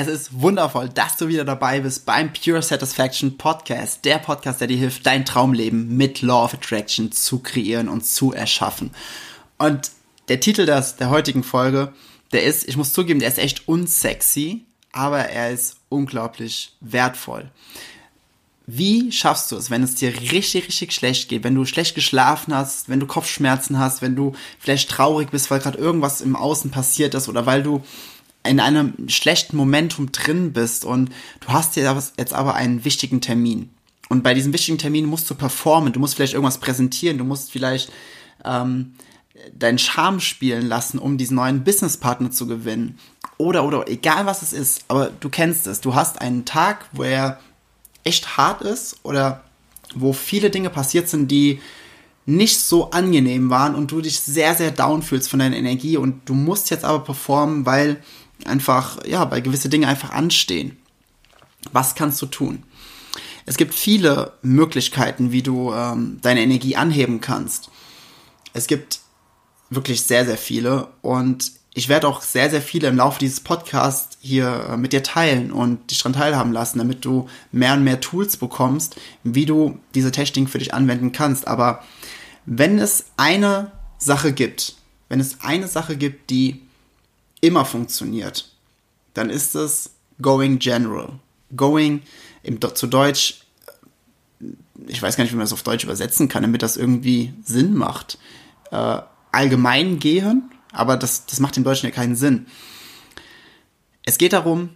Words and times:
Es 0.00 0.06
ist 0.06 0.40
wundervoll, 0.40 0.88
dass 0.88 1.16
du 1.16 1.26
wieder 1.26 1.44
dabei 1.44 1.80
bist 1.80 2.06
beim 2.06 2.32
Pure 2.32 2.62
Satisfaction 2.62 3.36
Podcast, 3.36 4.04
der 4.04 4.18
Podcast, 4.18 4.60
der 4.60 4.68
dir 4.68 4.76
hilft, 4.76 5.04
dein 5.04 5.24
Traumleben 5.24 5.96
mit 5.96 6.22
Law 6.22 6.44
of 6.44 6.54
Attraction 6.54 7.10
zu 7.10 7.40
kreieren 7.40 7.88
und 7.88 8.06
zu 8.06 8.32
erschaffen. 8.32 8.92
Und 9.58 9.90
der 10.28 10.38
Titel 10.38 10.66
des, 10.66 10.94
der 10.94 11.10
heutigen 11.10 11.42
Folge, 11.42 11.92
der 12.30 12.44
ist, 12.44 12.68
ich 12.68 12.76
muss 12.76 12.92
zugeben, 12.92 13.18
der 13.18 13.28
ist 13.28 13.40
echt 13.40 13.66
unsexy, 13.66 14.66
aber 14.92 15.18
er 15.18 15.50
ist 15.50 15.78
unglaublich 15.88 16.76
wertvoll. 16.80 17.50
Wie 18.68 19.10
schaffst 19.10 19.50
du 19.50 19.56
es, 19.56 19.68
wenn 19.68 19.82
es 19.82 19.96
dir 19.96 20.14
richtig, 20.30 20.68
richtig 20.68 20.92
schlecht 20.92 21.28
geht, 21.28 21.42
wenn 21.42 21.56
du 21.56 21.64
schlecht 21.64 21.96
geschlafen 21.96 22.54
hast, 22.54 22.88
wenn 22.88 23.00
du 23.00 23.06
Kopfschmerzen 23.08 23.80
hast, 23.80 24.00
wenn 24.00 24.14
du 24.14 24.36
vielleicht 24.60 24.90
traurig 24.90 25.32
bist, 25.32 25.50
weil 25.50 25.58
gerade 25.58 25.78
irgendwas 25.78 26.20
im 26.20 26.36
Außen 26.36 26.70
passiert 26.70 27.16
ist 27.16 27.28
oder 27.28 27.46
weil 27.46 27.64
du 27.64 27.82
in 28.48 28.60
einem 28.60 29.08
schlechten 29.08 29.56
Momentum 29.56 30.12
drin 30.12 30.52
bist 30.52 30.84
und 30.84 31.10
du 31.40 31.48
hast 31.48 31.76
jetzt 31.76 32.32
aber 32.32 32.54
einen 32.54 32.84
wichtigen 32.84 33.20
Termin. 33.20 33.70
Und 34.08 34.22
bei 34.22 34.34
diesem 34.34 34.52
wichtigen 34.52 34.78
Termin 34.78 35.06
musst 35.06 35.28
du 35.28 35.34
performen, 35.34 35.92
du 35.92 36.00
musst 36.00 36.14
vielleicht 36.14 36.32
irgendwas 36.32 36.58
präsentieren, 36.58 37.18
du 37.18 37.24
musst 37.24 37.52
vielleicht 37.52 37.92
ähm, 38.44 38.94
deinen 39.52 39.78
Charme 39.78 40.20
spielen 40.20 40.66
lassen, 40.66 40.98
um 40.98 41.18
diesen 41.18 41.36
neuen 41.36 41.64
Businesspartner 41.64 42.30
zu 42.30 42.46
gewinnen. 42.46 42.98
Oder, 43.36 43.64
oder, 43.64 43.88
egal 43.88 44.26
was 44.26 44.42
es 44.42 44.52
ist, 44.52 44.84
aber 44.88 45.10
du 45.20 45.28
kennst 45.28 45.66
es. 45.66 45.80
Du 45.80 45.94
hast 45.94 46.20
einen 46.20 46.44
Tag, 46.44 46.86
wo 46.92 47.02
er 47.04 47.38
echt 48.02 48.36
hart 48.36 48.62
ist 48.62 48.96
oder 49.04 49.44
wo 49.94 50.12
viele 50.12 50.50
Dinge 50.50 50.70
passiert 50.70 51.08
sind, 51.08 51.30
die 51.30 51.60
nicht 52.26 52.58
so 52.60 52.90
angenehm 52.90 53.48
waren 53.48 53.74
und 53.74 53.90
du 53.90 54.00
dich 54.00 54.20
sehr, 54.20 54.54
sehr 54.54 54.70
down 54.70 55.02
fühlst 55.02 55.30
von 55.30 55.38
deiner 55.38 55.56
Energie 55.56 55.96
und 55.96 56.28
du 56.28 56.34
musst 56.34 56.68
jetzt 56.70 56.84
aber 56.84 57.02
performen, 57.02 57.64
weil 57.64 58.02
einfach, 58.44 59.04
ja, 59.06 59.30
weil 59.30 59.42
gewisse 59.42 59.68
Dinge 59.68 59.88
einfach 59.88 60.10
anstehen. 60.10 60.76
Was 61.72 61.94
kannst 61.94 62.20
du 62.22 62.26
tun? 62.26 62.62
Es 63.46 63.56
gibt 63.56 63.74
viele 63.74 64.32
Möglichkeiten, 64.42 65.32
wie 65.32 65.42
du 65.42 65.72
ähm, 65.72 66.18
deine 66.20 66.42
Energie 66.42 66.76
anheben 66.76 67.20
kannst. 67.20 67.70
Es 68.52 68.66
gibt 68.66 69.00
wirklich 69.70 70.02
sehr, 70.02 70.24
sehr 70.24 70.36
viele 70.36 70.88
und 71.02 71.52
ich 71.74 71.88
werde 71.88 72.08
auch 72.08 72.22
sehr, 72.22 72.50
sehr 72.50 72.62
viele 72.62 72.88
im 72.88 72.96
Laufe 72.96 73.20
dieses 73.20 73.40
Podcasts 73.40 74.18
hier 74.20 74.68
äh, 74.70 74.76
mit 74.76 74.92
dir 74.92 75.02
teilen 75.02 75.52
und 75.52 75.90
dich 75.90 75.98
daran 75.98 76.12
teilhaben 76.12 76.52
lassen, 76.52 76.78
damit 76.78 77.04
du 77.04 77.28
mehr 77.52 77.74
und 77.74 77.84
mehr 77.84 78.00
Tools 78.00 78.36
bekommst, 78.36 78.96
wie 79.22 79.46
du 79.46 79.78
diese 79.94 80.10
Technik 80.10 80.50
für 80.50 80.58
dich 80.58 80.74
anwenden 80.74 81.12
kannst. 81.12 81.46
Aber 81.46 81.84
wenn 82.46 82.78
es 82.78 83.06
eine 83.16 83.72
Sache 83.98 84.32
gibt, 84.32 84.74
wenn 85.08 85.20
es 85.20 85.40
eine 85.40 85.68
Sache 85.68 85.96
gibt, 85.96 86.30
die 86.30 86.62
immer 87.40 87.64
funktioniert, 87.64 88.50
dann 89.14 89.30
ist 89.30 89.54
es 89.54 89.90
Going 90.20 90.58
General. 90.58 91.12
Going 91.56 92.02
im, 92.42 92.60
zu 92.74 92.86
Deutsch, 92.86 93.42
ich 94.86 95.02
weiß 95.02 95.16
gar 95.16 95.24
nicht, 95.24 95.32
wie 95.32 95.36
man 95.36 95.44
das 95.44 95.52
auf 95.52 95.62
Deutsch 95.62 95.84
übersetzen 95.84 96.28
kann, 96.28 96.42
damit 96.42 96.62
das 96.62 96.76
irgendwie 96.76 97.32
Sinn 97.44 97.74
macht. 97.74 98.18
Äh, 98.70 99.00
allgemein 99.32 99.98
gehen, 99.98 100.50
aber 100.72 100.96
das, 100.96 101.26
das 101.26 101.40
macht 101.40 101.56
im 101.56 101.64
Deutschen 101.64 101.86
ja 101.86 101.94
keinen 101.94 102.16
Sinn. 102.16 102.46
Es 104.04 104.18
geht 104.18 104.32
darum, 104.32 104.70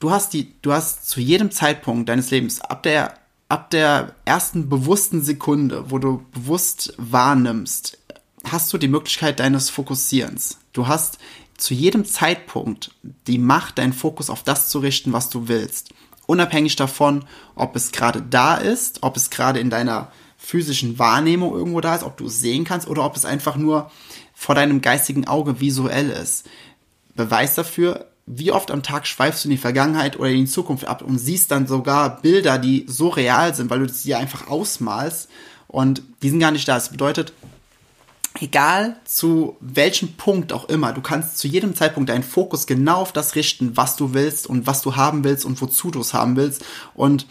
du 0.00 0.10
hast 0.10 0.32
die, 0.32 0.52
du 0.62 0.72
hast 0.72 1.08
zu 1.08 1.20
jedem 1.20 1.50
Zeitpunkt 1.50 2.08
deines 2.08 2.30
Lebens, 2.30 2.60
ab 2.60 2.82
der, 2.82 3.14
ab 3.48 3.70
der 3.70 4.14
ersten 4.24 4.68
bewussten 4.68 5.22
Sekunde, 5.22 5.90
wo 5.90 5.98
du 5.98 6.24
bewusst 6.32 6.94
wahrnimmst, 6.98 7.98
hast 8.44 8.72
du 8.72 8.78
die 8.78 8.88
Möglichkeit 8.88 9.40
deines 9.40 9.70
Fokussierens. 9.70 10.58
Du 10.72 10.86
hast 10.86 11.18
zu 11.56 11.74
jedem 11.74 12.04
Zeitpunkt 12.04 12.90
die 13.26 13.38
Macht, 13.38 13.78
deinen 13.78 13.92
Fokus 13.92 14.30
auf 14.30 14.42
das 14.42 14.68
zu 14.68 14.78
richten, 14.78 15.12
was 15.12 15.30
du 15.30 15.48
willst. 15.48 15.90
Unabhängig 16.26 16.76
davon, 16.76 17.24
ob 17.54 17.76
es 17.76 17.92
gerade 17.92 18.22
da 18.22 18.56
ist, 18.56 19.02
ob 19.02 19.16
es 19.16 19.30
gerade 19.30 19.60
in 19.60 19.70
deiner 19.70 20.10
physischen 20.36 20.98
Wahrnehmung 20.98 21.52
irgendwo 21.54 21.80
da 21.80 21.94
ist, 21.94 22.04
ob 22.04 22.16
du 22.16 22.26
es 22.26 22.40
sehen 22.40 22.64
kannst 22.64 22.88
oder 22.88 23.04
ob 23.04 23.16
es 23.16 23.24
einfach 23.24 23.56
nur 23.56 23.90
vor 24.34 24.54
deinem 24.54 24.80
geistigen 24.82 25.26
Auge 25.26 25.60
visuell 25.60 26.10
ist. 26.10 26.46
Beweis 27.14 27.54
dafür, 27.54 28.06
wie 28.26 28.52
oft 28.52 28.70
am 28.70 28.82
Tag 28.82 29.06
schweifst 29.06 29.44
du 29.44 29.48
in 29.48 29.52
die 29.52 29.56
Vergangenheit 29.56 30.18
oder 30.18 30.28
in 30.28 30.44
die 30.44 30.50
Zukunft 30.50 30.86
ab 30.86 31.02
und 31.02 31.18
siehst 31.18 31.50
dann 31.50 31.66
sogar 31.66 32.20
Bilder, 32.20 32.58
die 32.58 32.84
so 32.88 33.08
real 33.08 33.54
sind, 33.54 33.70
weil 33.70 33.78
du 33.80 33.88
sie 33.88 34.14
einfach 34.14 34.48
ausmalst 34.48 35.28
und 35.68 36.02
die 36.22 36.30
sind 36.30 36.40
gar 36.40 36.50
nicht 36.50 36.66
da. 36.66 36.74
Das 36.74 36.90
bedeutet, 36.90 37.32
egal 38.40 38.96
zu 39.04 39.56
welchem 39.60 40.14
Punkt 40.14 40.52
auch 40.52 40.68
immer, 40.68 40.92
du 40.92 41.00
kannst 41.00 41.38
zu 41.38 41.48
jedem 41.48 41.74
Zeitpunkt 41.74 42.10
deinen 42.10 42.22
Fokus 42.22 42.66
genau 42.66 43.00
auf 43.00 43.12
das 43.12 43.34
richten, 43.34 43.76
was 43.76 43.96
du 43.96 44.14
willst 44.14 44.46
und 44.46 44.66
was 44.66 44.82
du 44.82 44.96
haben 44.96 45.24
willst 45.24 45.44
und 45.44 45.60
wozu 45.60 45.90
du 45.90 46.00
es 46.00 46.14
haben 46.14 46.36
willst. 46.36 46.64
Und 46.94 47.26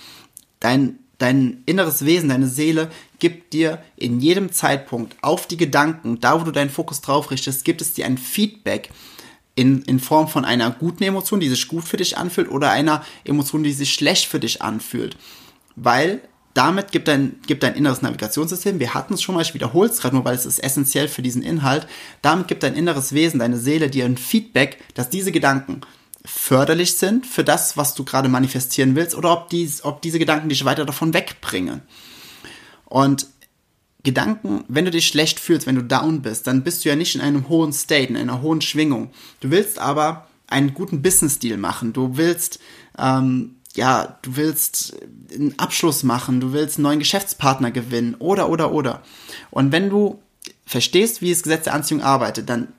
dein, 0.60 1.00
dein 1.18 1.64
inneres 1.66 2.06
Wesen, 2.06 2.30
deine 2.30 2.48
Seele 2.48 2.90
gibt 3.20 3.54
dir 3.54 3.82
in 3.96 4.20
jedem 4.20 4.52
Zeitpunkt 4.52 5.16
auf 5.22 5.48
die 5.48 5.58
Gedanken, 5.58 6.20
da 6.20 6.40
wo 6.40 6.44
du 6.44 6.52
deinen 6.52 6.70
Fokus 6.70 7.02
drauf 7.02 7.32
richtest, 7.32 7.66
gibt 7.66 7.82
es 7.82 7.94
dir 7.94 8.06
ein 8.06 8.18
Feedback 8.18 8.90
in, 9.56 9.82
in 9.84 10.00
Form 10.00 10.28
von 10.28 10.46
einer 10.46 10.70
guten 10.72 11.04
Emotion, 11.04 11.40
die 11.40 11.50
sich 11.50 11.68
gut 11.68 11.86
für 11.86 11.98
dich 11.98 12.18
anfühlt 12.18 12.50
oder 12.50 12.72
einer 12.72 13.04
Emotion, 13.24 13.64
die 13.64 13.72
sich 13.72 13.94
schlecht 13.94 14.28
für 14.28 14.40
dich 14.40 14.62
anfühlt. 14.62 15.18
Weil 15.76 16.22
damit 16.56 16.94
gibt 16.94 17.10
dein, 17.10 17.36
gibt 17.46 17.64
dein 17.64 17.76
inneres 17.76 18.02
Navigationssystem, 18.02 18.80
wir 18.80 18.94
hatten 18.94 19.14
es 19.14 19.22
schon 19.22 19.36
mal, 19.36 19.42
ich 19.42 19.54
wiederhole 19.54 19.90
es 19.90 20.00
gerade 20.00 20.16
nur, 20.16 20.26
weil 20.26 20.36
es 20.36 20.46
ist 20.46 20.60
essentiell 20.60 21.10
für 21.10 21.22
diesen 21.22 21.44
Inhalt, 21.44 21.86
damit 22.22 22.48
gibt 22.48 22.64
dein 22.64 22.76
inneres 22.76 23.14
Wesen, 23.14 23.40
deine 23.40 23.58
Seele 23.58 23.90
dir 23.90 24.06
ein 24.06 24.18
Feedback, 24.18 24.82
dass 24.94 25.10
diese 25.10 25.34
Gedanken 25.34 25.82
förderlich 26.24 26.98
sind 26.98 27.28
für 27.28 27.44
das, 27.44 27.76
was 27.76 27.94
du 27.94 28.06
gerade 28.06 28.30
manifestieren 28.30 28.96
willst, 28.96 29.16
oder 29.16 29.34
ob, 29.34 29.50
dies, 29.50 29.84
ob 29.84 30.02
diese 30.02 30.18
Gedanken 30.18 30.48
dich 30.48 30.64
weiter 30.64 30.86
davon 30.86 31.14
wegbringen. 31.14 31.82
Und 32.86 33.28
Gedanken, 34.04 34.64
wenn 34.70 34.86
du 34.86 34.92
dich 34.92 35.08
schlecht 35.08 35.42
fühlst, 35.42 35.68
wenn 35.68 35.76
du 35.76 35.84
down 35.84 36.22
bist, 36.22 36.48
dann 36.48 36.64
bist 36.64 36.86
du 36.86 36.90
ja 36.90 36.96
nicht 36.96 37.16
in 37.16 37.22
einem 37.22 37.50
hohen 37.50 37.74
State, 37.74 38.08
in 38.08 38.18
einer 38.18 38.42
hohen 38.42 38.62
Schwingung. 38.62 39.12
Du 39.42 39.52
willst 39.52 39.78
aber 39.78 40.28
einen 40.48 40.74
guten 40.74 41.02
Business-Deal 41.02 41.58
machen. 41.58 41.92
Du 41.92 42.16
willst 42.16 42.60
ähm, 42.98 43.56
ja, 43.76 44.18
du 44.22 44.36
willst 44.36 44.96
einen 45.34 45.58
Abschluss 45.60 46.04
machen, 46.04 46.40
du 46.40 46.54
willst 46.54 46.78
einen 46.78 46.84
neuen 46.84 47.00
Geschäftspartner 47.00 47.72
gewinnen 47.72 48.16
oder, 48.16 48.50
oder, 48.50 48.72
oder. 48.72 49.02
Und 49.52 49.72
wenn 49.72 49.90
du 49.90 50.20
verstehst, 50.66 51.22
wie 51.22 51.30
das 51.30 51.44
Gesetz 51.44 51.66
der 51.66 51.74
Anziehung 51.74 52.02
arbeitet, 52.02 52.50
dann 52.50 52.70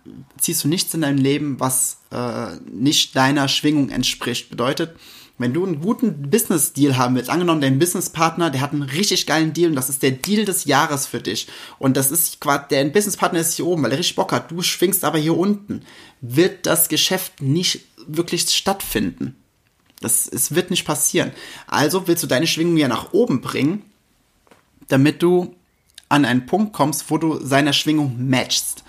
ziehst 0.41 0.65
du 0.65 0.69
nichts 0.69 0.95
in 0.95 1.03
deinem 1.03 1.19
Leben, 1.19 1.61
was 1.61 1.99
äh, 2.11 2.57
nicht 2.71 3.15
deiner 3.17 3.49
Schwingung 3.49 3.91
entspricht. 3.91 4.51
Bedeutet, 4.51 4.97
wenn 5.39 5.53
du 5.53 5.67
einen 5.67 5.81
guten 5.81 6.31
Business-Deal 6.31 6.97
haben 6.97 7.15
willst, 7.15 7.29
angenommen, 7.29 7.61
dein 7.61 7.79
Businesspartner, 7.79 8.51
der 8.51 8.63
hat 8.63 8.73
einen 8.73 8.83
richtig 8.83 9.27
geilen 9.27 9.53
Deal 9.53 9.71
und 9.71 9.77
das 9.77 9.91
ist 9.91 10.03
der 10.03 10.13
Deal 10.13 10.47
des 10.47 10.65
Jahres 10.65 11.07
für 11.07 11.21
dich. 11.21 11.47
Und 11.79 11.97
das 11.97 12.11
ist 12.11 12.41
quasi, 12.41 12.65
der 12.71 12.85
Businesspartner 12.87 13.41
ist 13.41 13.55
hier 13.55 13.67
oben, 13.67 13.83
weil 13.83 13.93
er 13.93 13.99
richtig 13.99 14.17
Bock 14.17 14.33
hat. 14.33 14.51
Du 14.51 14.63
schwingst 14.63 15.05
aber 15.05 15.19
hier 15.19 15.37
unten. 15.37 15.83
Wird 16.23 16.65
das 16.67 16.89
Geschäft 16.89 17.43
nicht 17.43 17.83
wirklich 18.07 18.49
stattfinden. 18.49 19.37
Das, 20.07 20.29
es 20.29 20.55
wird 20.55 20.71
nicht 20.71 20.85
passieren. 20.85 21.33
Also 21.67 22.07
willst 22.07 22.23
du 22.23 22.29
deine 22.29 22.47
Schwingung 22.47 22.77
ja 22.77 22.87
nach 22.87 23.13
oben 23.13 23.41
bringen, 23.41 23.83
damit 24.87 25.21
du 25.21 25.57
an 26.09 26.25
einen 26.25 26.47
Punkt 26.47 26.73
kommst, 26.73 27.11
wo 27.11 27.19
du 27.19 27.45
seiner 27.45 27.73
Schwingung 27.73 28.29
matchst. 28.31 28.85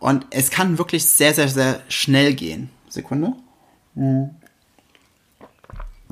Und 0.00 0.24
es 0.30 0.50
kann 0.50 0.78
wirklich 0.78 1.04
sehr, 1.04 1.34
sehr, 1.34 1.50
sehr 1.50 1.82
schnell 1.88 2.32
gehen. 2.32 2.70
Sekunde. 2.88 3.34
Mhm. 3.94 4.30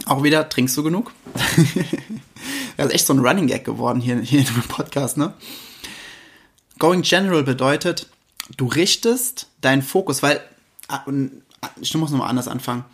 Auch 0.04 0.22
wieder, 0.22 0.46
trinkst 0.50 0.76
du 0.76 0.82
genug? 0.82 1.12
das 2.76 2.88
ist 2.88 2.92
echt 2.92 3.06
so 3.06 3.14
ein 3.14 3.20
Running 3.20 3.46
Gag 3.46 3.64
geworden 3.64 4.02
hier, 4.02 4.20
hier 4.20 4.44
dem 4.44 4.62
Podcast, 4.68 5.16
ne? 5.16 5.32
Going 6.78 7.00
General 7.00 7.42
bedeutet, 7.42 8.10
du 8.58 8.66
richtest 8.66 9.46
deinen 9.62 9.80
Fokus, 9.80 10.22
weil, 10.22 10.42
ah, 10.88 11.06
ich 11.80 11.94
muss 11.94 12.10
nochmal 12.10 12.28
anders 12.28 12.48
anfangen 12.48 12.84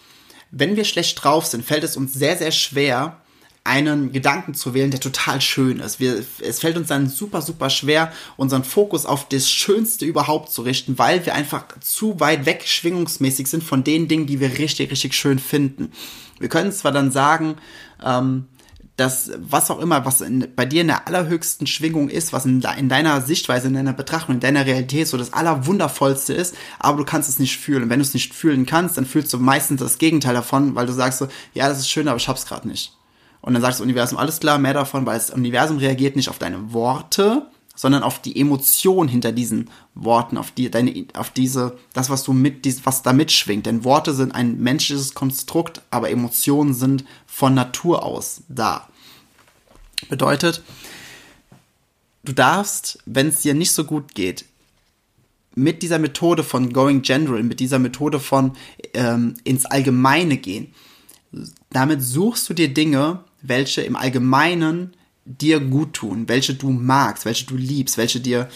wenn 0.50 0.77
wir 0.77 0.85
schlecht 0.85 1.23
drauf 1.23 1.47
sind, 1.47 1.65
fällt 1.65 1.85
es 1.85 1.97
uns 1.97 2.12
sehr, 2.15 2.37
sehr 2.37 2.53
schwer, 2.53 3.21
einen 3.65 4.12
Gedanken 4.12 4.55
zu 4.55 4.73
wählen, 4.73 4.91
der 4.91 5.00
total 5.00 5.43
schön 5.43 5.81
ist. 5.81 6.00
Wir, 6.00 6.25
es 6.41 6.61
fällt 6.61 6.79
uns 6.79 6.89
dann 6.89 7.09
super, 7.09 7.43
super 7.43 7.69
schwer, 7.69 8.11
unseren 8.39 8.65
Fokus 8.65 9.05
auf 9.05 9.29
das 9.29 9.50
Schönste 9.50 10.06
überhaupt 10.06 10.50
zu 10.50 10.62
richten, 10.62 10.99
weil 10.99 11.27
wir 11.27 11.35
einfach 11.35 11.65
zu 11.81 12.19
weit 12.19 12.47
weg 12.47 12.62
schwingungsmäßig 12.67 13.47
sind 13.47 13.62
von 13.62 13.85
den 13.85 14.09
Dingen, 14.09 14.27
die 14.27 14.41
wir 14.41 14.59
richtig, 14.59 14.91
richtig 14.91 15.15
schön 15.15 15.39
finden. 15.39 15.93
Wir 16.39 16.49
können 16.49 16.73
zwar 16.73 16.93
dann 16.93 17.11
sagen, 17.11 17.56
ähm, 18.03 18.47
dass 18.99 19.31
was 19.39 19.71
auch 19.71 19.79
immer, 19.79 20.05
was 20.05 20.21
in, 20.21 20.49
bei 20.56 20.67
dir 20.67 20.81
in 20.81 20.89
der 20.89 21.06
allerhöchsten 21.06 21.69
Schwingung 21.69 22.09
ist, 22.09 22.33
was 22.33 22.45
in, 22.45 22.61
in, 22.77 22.89
deiner 22.89 23.21
Sichtweise, 23.21 23.69
in 23.69 23.75
deiner 23.75 23.93
Betrachtung, 23.93 24.35
in 24.35 24.41
deiner 24.41 24.67
Realität 24.67 25.06
so 25.06 25.17
das 25.17 25.33
Allerwundervollste 25.33 26.35
ist, 26.35 26.56
aber 26.81 26.99
du 26.99 27.05
kannst 27.05 27.29
es 27.29 27.39
nicht 27.39 27.59
fühlen. 27.59 27.85
Und 27.85 27.91
wenn 27.91 28.00
du 28.00 28.05
es 28.05 28.12
nicht 28.12 28.35
fühlen 28.35 28.67
kannst, 28.67 28.99
dann 28.99 29.06
fühlst 29.06 29.33
du 29.33 29.39
meistens 29.39 29.81
das 29.81 29.99
Gegenteil 29.99 30.35
davon, 30.35 30.75
weil 30.75 30.87
du 30.87 30.93
sagst 30.93 31.21
so, 31.21 31.29
ja, 31.55 31.69
das 31.69 31.79
ist 31.79 31.89
schön, 31.89 32.09
aber 32.09 32.17
ich 32.17 32.29
hab's 32.29 32.45
gerade 32.45 32.67
nicht. 32.67 32.93
Und 33.41 33.53
dann 33.53 33.62
sagt 33.62 33.75
das 33.75 33.81
Universum, 33.81 34.19
alles 34.19 34.41
klar, 34.41 34.59
mehr 34.59 34.75
davon, 34.75 35.06
weil 35.06 35.17
das 35.17 35.31
Universum 35.31 35.79
reagiert 35.79 36.17
nicht 36.17 36.29
auf 36.29 36.41
deine 36.41 36.73
Worte, 36.73 37.47
sondern 37.79 38.03
auf 38.03 38.21
die 38.21 38.41
Emotion 38.41 39.07
hinter 39.07 39.31
diesen 39.31 39.71
Worten, 39.95 40.37
auf 40.37 40.51
die, 40.51 40.69
deine, 40.69 41.07
auf 41.15 41.31
diese, 41.31 41.79
das, 41.93 42.11
was 42.11 42.25
du 42.25 42.33
mit, 42.33 42.67
was 42.85 43.03
da 43.03 43.13
mitschwingt. 43.13 43.67
Denn 43.67 43.85
Worte 43.85 44.15
sind 44.15 44.35
ein 44.35 44.59
menschliches 44.59 45.15
Konstrukt, 45.15 45.81
aber 45.89 46.11
Emotionen 46.11 46.75
sind 46.75 47.05
von 47.29 47.55
Natur 47.55 48.03
aus 48.03 48.43
da. 48.49 48.89
Bedeutet, 50.09 50.65
du 52.25 52.33
darfst, 52.33 52.99
wenn 53.07 53.29
es 53.29 53.43
dir 53.43 53.55
nicht 53.55 53.71
so 53.71 53.85
gut 53.85 54.13
geht, 54.17 54.45
mit 55.55 55.83
dieser 55.83 56.01
Methode 56.01 56.43
von 56.43 56.73
Going 56.73 57.03
General, 57.03 57.45
mit 57.45 57.61
dieser 57.61 57.79
Methode 57.79 58.19
von 58.19 58.57
ähm, 58.95 59.35
ins 59.45 59.67
Allgemeine 59.67 60.37
gehen, 60.37 60.75
damit 61.71 62.03
suchst 62.03 62.49
du 62.49 62.55
dir 62.55 62.75
Dinge, 62.75 63.23
welche 63.41 63.83
im 63.83 63.95
Allgemeinen 63.95 64.95
dir 65.29 65.61
gut 65.61 65.95
tun, 65.95 66.29
welche 66.29 66.55
du 66.55 66.71
magst, 66.71 67.25
welche 67.25 67.47
du 67.47 67.57
liebst, 67.57 67.99
welche 67.99 68.21
dir, 68.21 68.49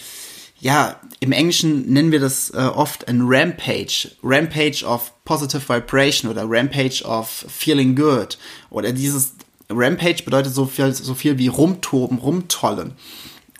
ja, 0.59 0.99
im 1.19 1.31
Englischen 1.31 1.91
nennen 1.91 2.11
wir 2.11 2.19
das 2.19 2.49
äh, 2.49 2.57
oft 2.57 3.07
ein 3.07 3.21
Rampage, 3.23 4.11
Rampage 4.23 4.83
of 4.85 5.13
Positive 5.23 5.61
Vibration 5.67 6.31
oder 6.31 6.45
Rampage 6.47 7.03
of 7.03 7.45
Feeling 7.47 7.95
Good 7.95 8.37
oder 8.69 8.91
dieses 8.91 9.33
Rampage 9.69 10.23
bedeutet 10.23 10.53
so 10.53 10.65
viel, 10.65 10.93
so 10.93 11.13
viel 11.13 11.37
wie 11.37 11.47
rumtoben, 11.47 12.17
rumtollen. 12.17 12.93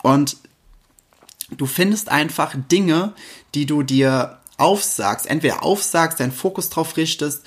Und 0.02 0.36
du 1.56 1.66
findest 1.66 2.08
einfach 2.10 2.54
Dinge, 2.70 3.14
die 3.54 3.66
du 3.66 3.82
dir 3.82 4.38
aufsagst, 4.56 5.26
entweder 5.26 5.62
aufsagst, 5.62 6.20
deinen 6.20 6.32
Fokus 6.32 6.70
drauf 6.70 6.96
richtest 6.96 7.42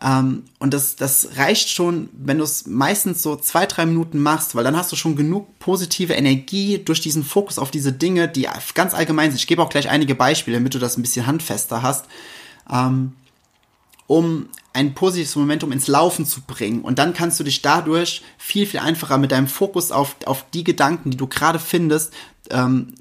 ähm, 0.00 0.44
und 0.58 0.74
das, 0.74 0.96
das 0.96 1.30
reicht 1.36 1.70
schon, 1.70 2.08
wenn 2.12 2.38
du 2.38 2.44
es 2.44 2.66
meistens 2.66 3.22
so 3.22 3.34
zwei, 3.36 3.66
drei 3.66 3.84
Minuten 3.84 4.20
machst, 4.20 4.54
weil 4.54 4.62
dann 4.62 4.76
hast 4.76 4.92
du 4.92 4.96
schon 4.96 5.16
genug 5.16 5.58
positive 5.58 6.12
Energie 6.12 6.78
durch 6.78 7.00
diesen 7.00 7.24
Fokus 7.24 7.58
auf 7.58 7.70
diese 7.70 7.92
Dinge, 7.92 8.28
die 8.28 8.48
ganz 8.74 8.94
allgemein 8.94 9.30
sind. 9.30 9.40
Ich 9.40 9.46
gebe 9.46 9.62
auch 9.62 9.70
gleich 9.70 9.88
einige 9.88 10.14
Beispiele, 10.14 10.58
damit 10.58 10.74
du 10.74 10.78
das 10.78 10.96
ein 10.96 11.02
bisschen 11.02 11.26
handfester 11.26 11.82
hast, 11.82 12.06
ähm, 12.70 13.14
um 14.06 14.48
ein 14.72 14.94
positives 14.94 15.34
Momentum 15.34 15.72
ins 15.72 15.88
Laufen 15.88 16.24
zu 16.24 16.42
bringen. 16.42 16.82
Und 16.82 17.00
dann 17.00 17.12
kannst 17.12 17.40
du 17.40 17.44
dich 17.44 17.62
dadurch 17.62 18.22
viel, 18.38 18.66
viel 18.66 18.80
einfacher 18.80 19.18
mit 19.18 19.32
deinem 19.32 19.48
Fokus 19.48 19.90
auf, 19.90 20.14
auf 20.26 20.44
die 20.54 20.62
Gedanken, 20.62 21.10
die 21.10 21.16
du 21.16 21.26
gerade 21.26 21.58
findest, 21.58 22.12
ähm, 22.50 22.94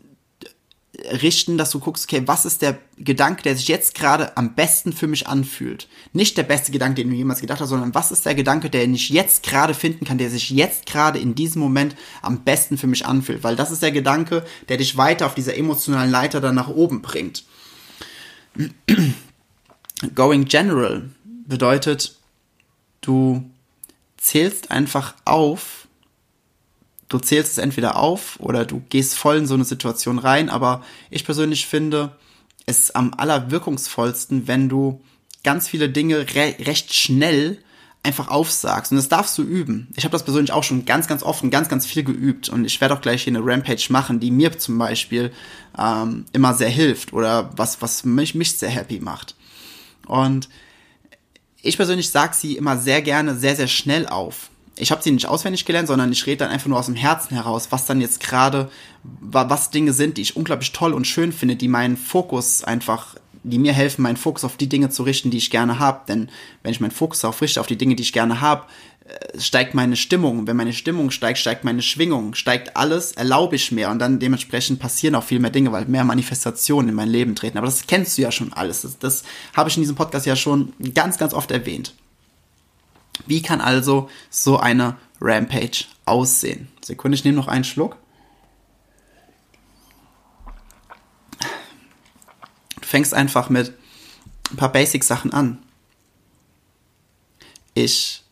richten, 1.21 1.57
dass 1.57 1.71
du 1.71 1.79
guckst, 1.79 2.05
okay, 2.05 2.23
was 2.25 2.45
ist 2.45 2.61
der 2.61 2.79
Gedanke, 2.97 3.43
der 3.43 3.55
sich 3.55 3.67
jetzt 3.67 3.95
gerade 3.95 4.35
am 4.35 4.55
besten 4.55 4.93
für 4.93 5.07
mich 5.07 5.27
anfühlt? 5.27 5.87
Nicht 6.13 6.37
der 6.37 6.43
beste 6.43 6.71
Gedanke, 6.71 7.01
den 7.01 7.09
du 7.09 7.15
jemals 7.15 7.41
gedacht 7.41 7.61
hast, 7.61 7.69
sondern 7.69 7.93
was 7.93 8.11
ist 8.11 8.25
der 8.25 8.35
Gedanke, 8.35 8.69
der 8.69 8.85
ich 8.85 9.09
jetzt 9.09 9.43
gerade 9.43 9.73
finden 9.73 10.05
kann, 10.05 10.17
der 10.17 10.29
sich 10.29 10.49
jetzt 10.49 10.85
gerade 10.85 11.19
in 11.19 11.35
diesem 11.35 11.61
Moment 11.61 11.95
am 12.21 12.43
besten 12.43 12.77
für 12.77 12.87
mich 12.87 13.05
anfühlt? 13.05 13.43
Weil 13.43 13.55
das 13.55 13.71
ist 13.71 13.83
der 13.83 13.91
Gedanke, 13.91 14.43
der 14.69 14.77
dich 14.77 14.97
weiter 14.97 15.25
auf 15.25 15.35
dieser 15.35 15.55
emotionalen 15.55 16.11
Leiter 16.11 16.41
dann 16.41 16.55
nach 16.55 16.69
oben 16.69 17.01
bringt. 17.01 17.43
Going 20.15 20.45
general 20.45 21.09
bedeutet, 21.45 22.15
du 23.01 23.49
zählst 24.17 24.71
einfach 24.71 25.13
auf, 25.25 25.86
du 27.09 27.19
zählst 27.19 27.53
es 27.53 27.57
entweder 27.57 27.97
auf 27.97 28.39
oder 28.39 28.65
du 28.65 28.81
gehst 28.89 29.15
voll 29.15 29.37
in 29.37 29.47
so 29.47 29.53
eine 29.53 29.65
Situation 29.65 30.19
rein, 30.19 30.49
aber 30.49 30.83
ich 31.09 31.25
persönlich 31.25 31.67
finde 31.67 32.15
es 32.65 32.91
am 32.91 33.13
allerwirkungsvollsten, 33.13 34.47
wenn 34.47 34.69
du 34.69 35.01
ganz 35.43 35.67
viele 35.69 35.89
Dinge 35.89 36.25
re 36.35 36.55
recht 36.59 36.93
schnell 36.93 37.59
einfach 38.03 38.27
aufsagst. 38.29 38.91
Und 38.91 38.97
das 38.97 39.09
darfst 39.09 39.37
du 39.37 39.43
üben. 39.43 39.87
Ich 39.95 40.03
habe 40.03 40.11
das 40.11 40.23
persönlich 40.23 40.51
auch 40.51 40.63
schon 40.63 40.85
ganz, 40.85 41.07
ganz 41.07 41.23
oft 41.23 41.43
und 41.43 41.49
ganz, 41.49 41.69
ganz 41.69 41.85
viel 41.85 42.03
geübt. 42.03 42.49
Und 42.49 42.65
ich 42.65 42.79
werde 42.79 42.93
auch 42.93 43.01
gleich 43.01 43.23
hier 43.23 43.35
eine 43.35 43.45
Rampage 43.45 43.87
machen, 43.89 44.19
die 44.19 44.31
mir 44.31 44.57
zum 44.57 44.77
Beispiel 44.77 45.31
ähm, 45.77 46.25
immer 46.33 46.53
sehr 46.53 46.69
hilft 46.69 47.13
oder 47.13 47.51
was, 47.57 47.81
was 47.81 48.05
mich, 48.05 48.35
mich 48.35 48.57
sehr 48.57 48.69
happy 48.69 48.99
macht. 48.99 49.35
Und 50.05 50.47
ich 51.61 51.75
persönlich 51.77 52.09
sage 52.09 52.33
sie 52.35 52.55
immer 52.55 52.77
sehr 52.77 53.01
gerne 53.01 53.35
sehr, 53.35 53.55
sehr 53.55 53.67
schnell 53.67 54.07
auf 54.07 54.49
ich 54.77 54.91
habe 54.91 55.01
sie 55.01 55.11
nicht 55.11 55.27
auswendig 55.27 55.65
gelernt, 55.65 55.87
sondern 55.87 56.11
ich 56.11 56.25
rede 56.25 56.37
dann 56.37 56.49
einfach 56.49 56.67
nur 56.67 56.79
aus 56.79 56.85
dem 56.85 56.95
Herzen 56.95 57.33
heraus, 57.33 57.67
was 57.71 57.85
dann 57.85 58.01
jetzt 58.01 58.19
gerade, 58.19 58.69
was 59.03 59.71
Dinge 59.71 59.93
sind, 59.93 60.17
die 60.17 60.21
ich 60.21 60.35
unglaublich 60.35 60.71
toll 60.71 60.93
und 60.93 61.07
schön 61.07 61.31
finde, 61.31 61.55
die 61.55 61.67
meinen 61.67 61.97
Fokus 61.97 62.63
einfach, 62.63 63.15
die 63.43 63.59
mir 63.59 63.73
helfen, 63.73 64.01
meinen 64.01 64.17
Fokus 64.17 64.43
auf 64.43 64.57
die 64.57 64.69
Dinge 64.69 64.89
zu 64.89 65.03
richten, 65.03 65.31
die 65.31 65.37
ich 65.37 65.49
gerne 65.49 65.79
habe. 65.79 66.01
Denn 66.07 66.29
wenn 66.63 66.71
ich 66.71 66.79
meinen 66.79 66.91
Fokus 66.91 67.23
auf 67.25 67.41
richte, 67.41 67.59
auf 67.59 67.67
die 67.67 67.77
Dinge, 67.77 67.95
die 67.95 68.03
ich 68.03 68.13
gerne 68.13 68.41
habe, 68.41 68.63
äh, 69.05 69.39
steigt 69.39 69.73
meine 69.73 69.95
Stimmung. 69.95 70.47
Wenn 70.47 70.57
meine 70.57 70.73
Stimmung 70.73 71.11
steigt, 71.11 71.39
steigt 71.39 71.63
meine 71.63 71.81
Schwingung, 71.81 72.35
steigt 72.35 72.75
alles, 72.75 73.13
erlaube 73.13 73.55
ich 73.55 73.71
mehr 73.71 73.89
und 73.89 73.99
dann 73.99 74.19
dementsprechend 74.19 74.79
passieren 74.79 75.15
auch 75.15 75.23
viel 75.23 75.39
mehr 75.39 75.51
Dinge, 75.51 75.71
weil 75.71 75.85
mehr 75.85 76.03
Manifestationen 76.03 76.89
in 76.89 76.95
mein 76.95 77.09
Leben 77.09 77.35
treten. 77.35 77.57
Aber 77.57 77.67
das 77.67 77.87
kennst 77.87 78.17
du 78.17 78.23
ja 78.23 78.31
schon 78.31 78.53
alles. 78.53 78.81
Das, 78.81 78.99
das 78.99 79.23
habe 79.55 79.69
ich 79.69 79.77
in 79.77 79.83
diesem 79.83 79.95
Podcast 79.95 80.25
ja 80.25 80.35
schon 80.35 80.73
ganz, 80.93 81.17
ganz 81.17 81.33
oft 81.33 81.51
erwähnt. 81.51 81.93
Wie 83.25 83.41
kann 83.41 83.61
also 83.61 84.09
so 84.29 84.57
eine 84.57 84.97
Rampage 85.19 85.85
aussehen? 86.05 86.69
Sekunde, 86.81 87.15
ich 87.15 87.23
nehme 87.23 87.37
noch 87.37 87.47
einen 87.47 87.63
Schluck. 87.63 87.97
Du 92.81 92.87
fängst 92.87 93.13
einfach 93.13 93.49
mit 93.49 93.73
ein 94.51 94.57
paar 94.57 94.71
Basic-Sachen 94.71 95.33
an. 95.33 95.61
Ich 97.73 98.23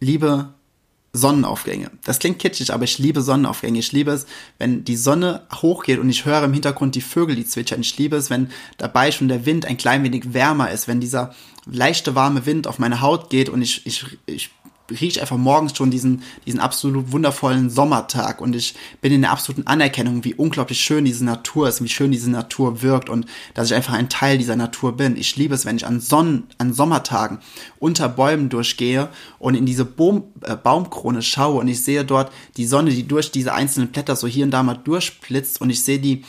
liebe 0.00 0.54
Sonnenaufgänge. 1.12 1.90
Das 2.04 2.18
klingt 2.18 2.38
kitschig, 2.38 2.72
aber 2.72 2.84
ich 2.84 2.98
liebe 2.98 3.22
Sonnenaufgänge. 3.22 3.78
Ich 3.78 3.92
liebe 3.92 4.10
es, 4.10 4.26
wenn 4.58 4.84
die 4.84 4.96
Sonne 4.96 5.46
hochgeht 5.54 5.98
und 5.98 6.10
ich 6.10 6.24
höre 6.24 6.44
im 6.44 6.52
Hintergrund 6.52 6.94
die 6.94 7.00
Vögel, 7.00 7.34
die 7.34 7.46
zwitschern. 7.46 7.80
Ich 7.80 7.96
liebe 7.96 8.16
es, 8.16 8.30
wenn 8.30 8.50
dabei 8.76 9.10
schon 9.10 9.28
der 9.28 9.46
Wind 9.46 9.64
ein 9.64 9.78
klein 9.78 10.04
wenig 10.04 10.34
wärmer 10.34 10.70
ist, 10.70 10.86
wenn 10.86 11.00
dieser 11.00 11.34
leichte 11.66 12.14
warme 12.14 12.46
Wind 12.46 12.66
auf 12.66 12.78
meine 12.78 13.00
Haut 13.00 13.30
geht 13.30 13.48
und 13.48 13.62
ich, 13.62 13.86
ich, 13.86 14.04
ich 14.26 14.50
rieche 14.90 15.20
einfach 15.20 15.36
morgens 15.36 15.76
schon 15.76 15.90
diesen, 15.90 16.22
diesen 16.46 16.60
absolut 16.60 17.12
wundervollen 17.12 17.70
Sommertag 17.70 18.40
und 18.40 18.56
ich 18.56 18.74
bin 19.00 19.12
in 19.12 19.22
der 19.22 19.32
absoluten 19.32 19.66
Anerkennung, 19.66 20.24
wie 20.24 20.34
unglaublich 20.34 20.80
schön 20.80 21.04
diese 21.04 21.24
Natur 21.24 21.68
ist, 21.68 21.82
wie 21.82 21.88
schön 21.88 22.10
diese 22.10 22.30
Natur 22.30 22.82
wirkt 22.82 23.10
und 23.10 23.26
dass 23.54 23.70
ich 23.70 23.74
einfach 23.74 23.92
ein 23.92 24.08
Teil 24.08 24.38
dieser 24.38 24.56
Natur 24.56 24.96
bin. 24.96 25.16
Ich 25.16 25.36
liebe 25.36 25.54
es, 25.54 25.66
wenn 25.66 25.76
ich 25.76 25.86
an 25.86 26.00
Sonnen, 26.00 26.44
an 26.58 26.72
Sommertagen 26.72 27.38
unter 27.78 28.08
Bäumen 28.08 28.48
durchgehe 28.48 29.08
und 29.38 29.54
in 29.54 29.66
diese 29.66 29.84
Baum, 29.84 30.24
äh, 30.42 30.56
Baumkrone 30.56 31.22
schaue 31.22 31.60
und 31.60 31.68
ich 31.68 31.82
sehe 31.82 32.04
dort 32.04 32.32
die 32.56 32.66
Sonne, 32.66 32.90
die 32.90 33.06
durch 33.06 33.30
diese 33.30 33.54
einzelnen 33.54 33.88
Blätter 33.88 34.16
so 34.16 34.26
hier 34.26 34.44
und 34.44 34.50
da 34.50 34.62
mal 34.62 34.74
durchblitzt 34.74 35.60
und 35.60 35.70
ich 35.70 35.84
sehe 35.84 35.98
die 35.98 36.24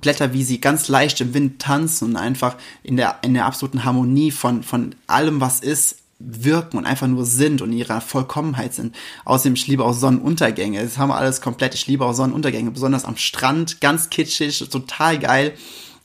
Blätter, 0.00 0.32
wie 0.32 0.42
sie 0.42 0.60
ganz 0.60 0.88
leicht 0.88 1.20
im 1.20 1.34
Wind 1.34 1.60
tanzen 1.60 2.10
und 2.10 2.16
einfach 2.16 2.56
in 2.82 2.96
der, 2.96 3.18
in 3.22 3.34
der 3.34 3.46
absoluten 3.46 3.84
Harmonie 3.84 4.30
von, 4.30 4.62
von 4.62 4.94
allem, 5.06 5.40
was 5.40 5.60
ist, 5.60 6.01
wirken 6.24 6.78
und 6.78 6.86
einfach 6.86 7.06
nur 7.06 7.24
sind 7.24 7.62
und 7.62 7.72
in 7.72 7.78
ihrer 7.78 8.00
Vollkommenheit 8.00 8.74
sind. 8.74 8.94
Außerdem, 9.24 9.54
ich 9.54 9.66
liebe 9.66 9.84
auch 9.84 9.92
Sonnenuntergänge. 9.92 10.82
Das 10.82 10.98
haben 10.98 11.08
wir 11.08 11.16
alles 11.16 11.40
komplett. 11.40 11.74
Ich 11.74 11.86
liebe 11.86 12.04
auch 12.04 12.12
Sonnenuntergänge, 12.12 12.70
besonders 12.70 13.04
am 13.04 13.16
Strand. 13.16 13.80
Ganz 13.80 14.10
kitschig, 14.10 14.58
total 14.70 15.18
geil. 15.18 15.54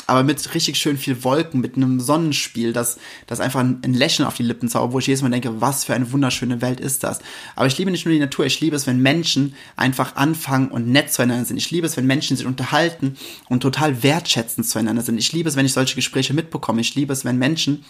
Aber 0.09 0.23
mit 0.23 0.53
richtig 0.55 0.77
schön 0.77 0.97
viel 0.97 1.25
Wolken, 1.25 1.59
mit 1.59 1.75
einem 1.75 1.99
Sonnenspiel, 1.99 2.71
das, 2.71 2.97
das 3.27 3.41
einfach 3.41 3.59
ein 3.59 3.93
Lächeln 3.93 4.25
auf 4.25 4.35
die 4.35 4.43
Lippen 4.43 4.69
zaubert, 4.69 4.93
wo 4.93 4.99
ich 4.99 5.07
jedes 5.07 5.21
Mal 5.21 5.29
denke, 5.29 5.59
was 5.59 5.83
für 5.83 5.93
eine 5.95 6.09
wunderschöne 6.13 6.61
Welt 6.61 6.79
ist 6.79 7.03
das. 7.03 7.19
Aber 7.57 7.67
ich 7.67 7.77
liebe 7.77 7.91
nicht 7.91 8.05
nur 8.05 8.13
die 8.13 8.19
Natur, 8.19 8.45
ich 8.45 8.61
liebe 8.61 8.77
es, 8.77 8.87
wenn 8.87 9.01
Menschen 9.01 9.53
einfach 9.75 10.15
anfangen 10.15 10.69
und 10.69 10.87
nett 10.87 11.11
zueinander 11.11 11.43
sind. 11.43 11.57
Ich 11.57 11.71
liebe 11.71 11.85
es, 11.85 11.97
wenn 11.97 12.07
Menschen 12.07 12.37
sich 12.37 12.45
unterhalten 12.45 13.17
und 13.49 13.59
total 13.59 14.01
wertschätzend 14.01 14.65
zueinander 14.65 15.01
sind. 15.01 15.17
Ich 15.17 15.33
liebe 15.33 15.49
es, 15.49 15.57
wenn 15.57 15.65
ich 15.65 15.73
solche 15.73 15.95
Gespräche 15.95 16.33
mitbekomme. 16.33 16.79
Ich 16.79 16.95
liebe 16.95 17.11
es, 17.11 17.25
wenn 17.25 17.37
Menschen 17.37 17.83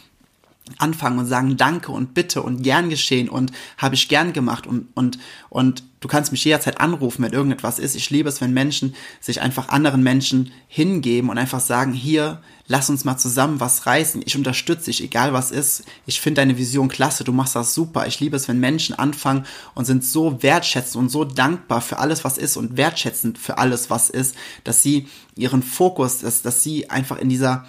anfangen 0.77 1.19
und 1.19 1.25
sagen 1.25 1.57
Danke 1.57 1.91
und 1.91 2.13
Bitte 2.13 2.41
und 2.41 2.63
gern 2.63 2.89
geschehen 2.89 3.29
und 3.29 3.51
habe 3.77 3.95
ich 3.95 4.07
gern 4.07 4.33
gemacht 4.33 4.67
und, 4.67 4.87
und, 4.95 5.19
und 5.49 5.83
du 5.99 6.07
kannst 6.07 6.31
mich 6.31 6.43
jederzeit 6.43 6.79
anrufen, 6.79 7.23
wenn 7.23 7.33
irgendetwas 7.33 7.79
ist. 7.79 7.95
Ich 7.95 8.09
liebe 8.09 8.29
es, 8.29 8.41
wenn 8.41 8.53
Menschen 8.53 8.95
sich 9.19 9.41
einfach 9.41 9.69
anderen 9.69 10.03
Menschen 10.03 10.51
hingeben 10.67 11.29
und 11.29 11.37
einfach 11.37 11.59
sagen, 11.59 11.93
hier, 11.93 12.41
lass 12.67 12.89
uns 12.89 13.05
mal 13.05 13.17
zusammen 13.17 13.59
was 13.59 13.85
reißen. 13.85 14.21
Ich 14.25 14.35
unterstütze 14.35 14.85
dich, 14.85 15.03
egal 15.03 15.33
was 15.33 15.51
ist. 15.51 15.83
Ich 16.05 16.21
finde 16.21 16.41
deine 16.41 16.57
Vision 16.57 16.89
klasse, 16.89 17.23
du 17.23 17.31
machst 17.31 17.55
das 17.55 17.73
super. 17.73 18.07
Ich 18.07 18.19
liebe 18.19 18.35
es, 18.35 18.47
wenn 18.47 18.59
Menschen 18.59 18.97
anfangen 18.97 19.45
und 19.73 19.85
sind 19.85 20.03
so 20.03 20.43
wertschätzend 20.43 21.03
und 21.03 21.09
so 21.09 21.23
dankbar 21.23 21.81
für 21.81 21.97
alles, 21.99 22.23
was 22.23 22.37
ist 22.37 22.57
und 22.57 22.77
wertschätzend 22.77 23.37
für 23.37 23.57
alles, 23.57 23.89
was 23.89 24.09
ist, 24.09 24.35
dass 24.63 24.83
sie 24.83 25.07
ihren 25.35 25.63
Fokus, 25.63 26.19
dass, 26.19 26.41
dass 26.41 26.63
sie 26.63 26.89
einfach 26.89 27.17
in 27.17 27.29
dieser, 27.29 27.65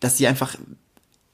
dass 0.00 0.18
sie 0.18 0.26
einfach 0.26 0.56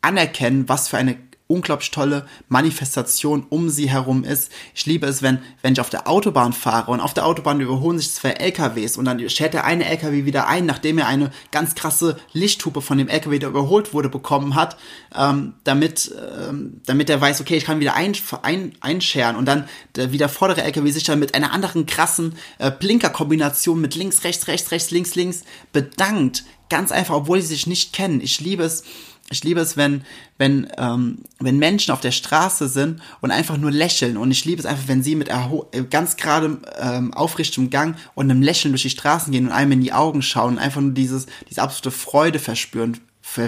anerkennen, 0.03 0.69
was 0.69 0.89
für 0.89 0.99
eine 0.99 1.17
unglaublich 1.51 1.91
tolle 1.91 2.27
Manifestation 2.49 3.45
um 3.51 3.69
sie 3.71 3.91
herum 3.91 4.23
ist. 4.23 4.53
Ich 4.73 4.87
liebe 4.87 5.07
es, 5.07 5.21
wenn, 5.21 5.41
wenn 5.63 5.73
ich 5.73 5.81
auf 5.81 5.91
der 5.91 6.09
Autobahn 6.09 6.53
fahre 6.53 6.93
und 6.93 7.01
auf 7.01 7.13
der 7.13 7.27
Autobahn 7.27 7.61
überholen 7.61 7.99
sich 7.99 8.15
zwei 8.15 8.31
LKWs 8.31 8.97
und 8.97 9.05
dann 9.05 9.29
schert 9.29 9.55
der 9.55 9.65
eine 9.65 9.85
LKW 9.85 10.25
wieder 10.25 10.47
ein, 10.47 10.65
nachdem 10.65 10.99
er 10.99 11.09
eine 11.09 11.33
ganz 11.51 11.75
krasse 11.75 12.17
Lichthupe 12.33 12.81
von 12.81 12.99
dem 12.99 13.09
LKW, 13.09 13.41
der 13.41 13.49
überholt 13.49 13.93
wurde, 13.93 14.09
bekommen 14.09 14.55
hat, 14.55 14.77
ähm, 15.15 15.55
damit, 15.65 16.15
ähm, 16.49 16.81
damit 16.87 17.11
er 17.11 17.21
weiß, 17.21 17.41
okay, 17.41 17.57
ich 17.57 17.65
kann 17.65 17.81
wieder 17.81 17.95
ein, 17.95 18.15
ein, 18.43 18.73
einscheren 18.81 19.35
und 19.35 19.47
dann 19.47 19.69
der 19.97 20.13
wieder 20.13 20.29
vordere 20.29 20.63
LKW 20.63 20.89
sich 20.93 21.05
dann 21.05 21.19
mit 21.19 21.35
einer 21.35 21.53
anderen 21.53 21.85
krassen 21.85 22.37
äh, 22.59 22.71
Blinkerkombination 22.71 23.81
mit 23.81 23.97
links, 23.97 24.23
rechts, 24.23 24.47
rechts, 24.47 24.71
rechts, 24.71 24.93
links, 24.93 25.17
links 25.17 25.43
bedankt. 25.73 26.45
Ganz 26.69 26.93
einfach, 26.93 27.17
obwohl 27.17 27.41
sie 27.41 27.49
sich 27.49 27.67
nicht 27.67 27.93
kennen. 27.93 28.21
Ich 28.21 28.39
liebe 28.39 28.63
es, 28.63 28.85
ich 29.33 29.45
liebe 29.45 29.61
es, 29.61 29.77
wenn, 29.77 30.03
wenn, 30.39 30.69
ähm, 30.77 31.19
wenn 31.39 31.59
Menschen 31.59 31.93
auf 31.93 32.01
der 32.01 32.11
Straße 32.11 32.69
sind 32.69 33.01
und 33.21 33.31
einfach 33.31 33.57
nur 33.57 33.71
lächeln. 33.71 34.17
Und 34.17 34.33
ich 34.33 34.45
liebe 34.45 34.59
es 34.59 34.67
einfach, 34.67 34.89
wenn 34.89 35.05
sie 35.05 35.15
mit 35.15 35.29
äh, 35.29 35.83
ganz 35.89 36.17
gerade 36.17 36.59
ähm, 36.81 37.15
aufrichtem 37.15 37.71
Gang 37.71 37.97
und 38.17 38.29
einem 38.29 38.43
Lächeln 38.43 38.73
durch 38.73 38.83
die 38.83 38.91
Straßen 38.91 39.33
gehen 39.33 39.47
und 39.47 39.53
einem 39.53 39.73
in 39.73 39.83
die 39.83 39.93
Augen 39.93 40.23
schauen 40.23 40.55
und 40.55 40.59
einfach 40.59 40.81
nur 40.81 40.93
dieses, 40.93 41.27
diese 41.49 41.63
absolute 41.63 41.93
Freude 41.93 42.41
verspüren, 42.41 42.99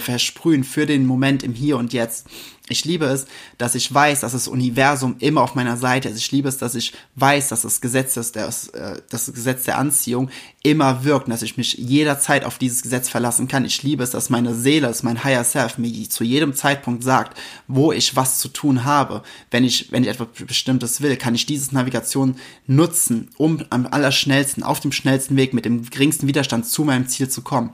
versprühen 0.00 0.64
für 0.64 0.86
den 0.86 1.06
Moment 1.06 1.42
im 1.42 1.54
Hier 1.54 1.76
und 1.76 1.92
Jetzt. 1.92 2.26
Ich 2.68 2.84
liebe 2.84 3.06
es, 3.06 3.26
dass 3.58 3.74
ich 3.74 3.92
weiß, 3.92 4.20
dass 4.20 4.32
das 4.32 4.46
Universum 4.46 5.16
immer 5.18 5.42
auf 5.42 5.56
meiner 5.56 5.76
Seite 5.76 6.08
ist. 6.08 6.16
Ich 6.16 6.30
liebe 6.30 6.48
es, 6.48 6.58
dass 6.58 6.76
ich 6.76 6.92
weiß, 7.16 7.48
dass 7.48 7.62
das 7.62 7.80
Gesetz, 7.80 8.14
des, 8.14 8.30
das, 8.30 8.68
äh, 8.68 9.02
das 9.10 9.32
Gesetz 9.32 9.64
der 9.64 9.78
Anziehung 9.78 10.30
immer 10.62 11.04
wirkt 11.04 11.28
dass 11.28 11.42
ich 11.42 11.56
mich 11.56 11.74
jederzeit 11.74 12.44
auf 12.44 12.56
dieses 12.56 12.82
Gesetz 12.82 13.08
verlassen 13.08 13.48
kann. 13.48 13.64
Ich 13.64 13.82
liebe 13.82 14.04
es, 14.04 14.10
dass 14.10 14.30
meine 14.30 14.54
Seele, 14.54 14.86
dass 14.86 15.02
mein 15.02 15.24
Higher 15.24 15.44
Self 15.44 15.76
mir 15.76 16.08
zu 16.08 16.22
jedem 16.22 16.54
Zeitpunkt 16.54 17.02
sagt, 17.02 17.36
wo 17.66 17.90
ich 17.90 18.14
was 18.14 18.38
zu 18.38 18.48
tun 18.48 18.84
habe. 18.84 19.22
Wenn 19.50 19.64
ich, 19.64 19.90
wenn 19.90 20.04
ich 20.04 20.10
etwas 20.10 20.28
Bestimmtes 20.46 21.00
will, 21.02 21.16
kann 21.16 21.34
ich 21.34 21.46
dieses 21.46 21.72
Navigation 21.72 22.36
nutzen, 22.66 23.28
um 23.36 23.64
am 23.70 23.88
allerschnellsten, 23.88 24.62
auf 24.62 24.78
dem 24.78 24.92
schnellsten 24.92 25.36
Weg 25.36 25.52
mit 25.52 25.64
dem 25.64 25.90
geringsten 25.90 26.28
Widerstand 26.28 26.66
zu 26.66 26.84
meinem 26.84 27.08
Ziel 27.08 27.28
zu 27.28 27.42
kommen. 27.42 27.70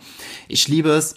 Ich 0.48 0.66
liebe 0.68 0.90
es, 0.90 1.16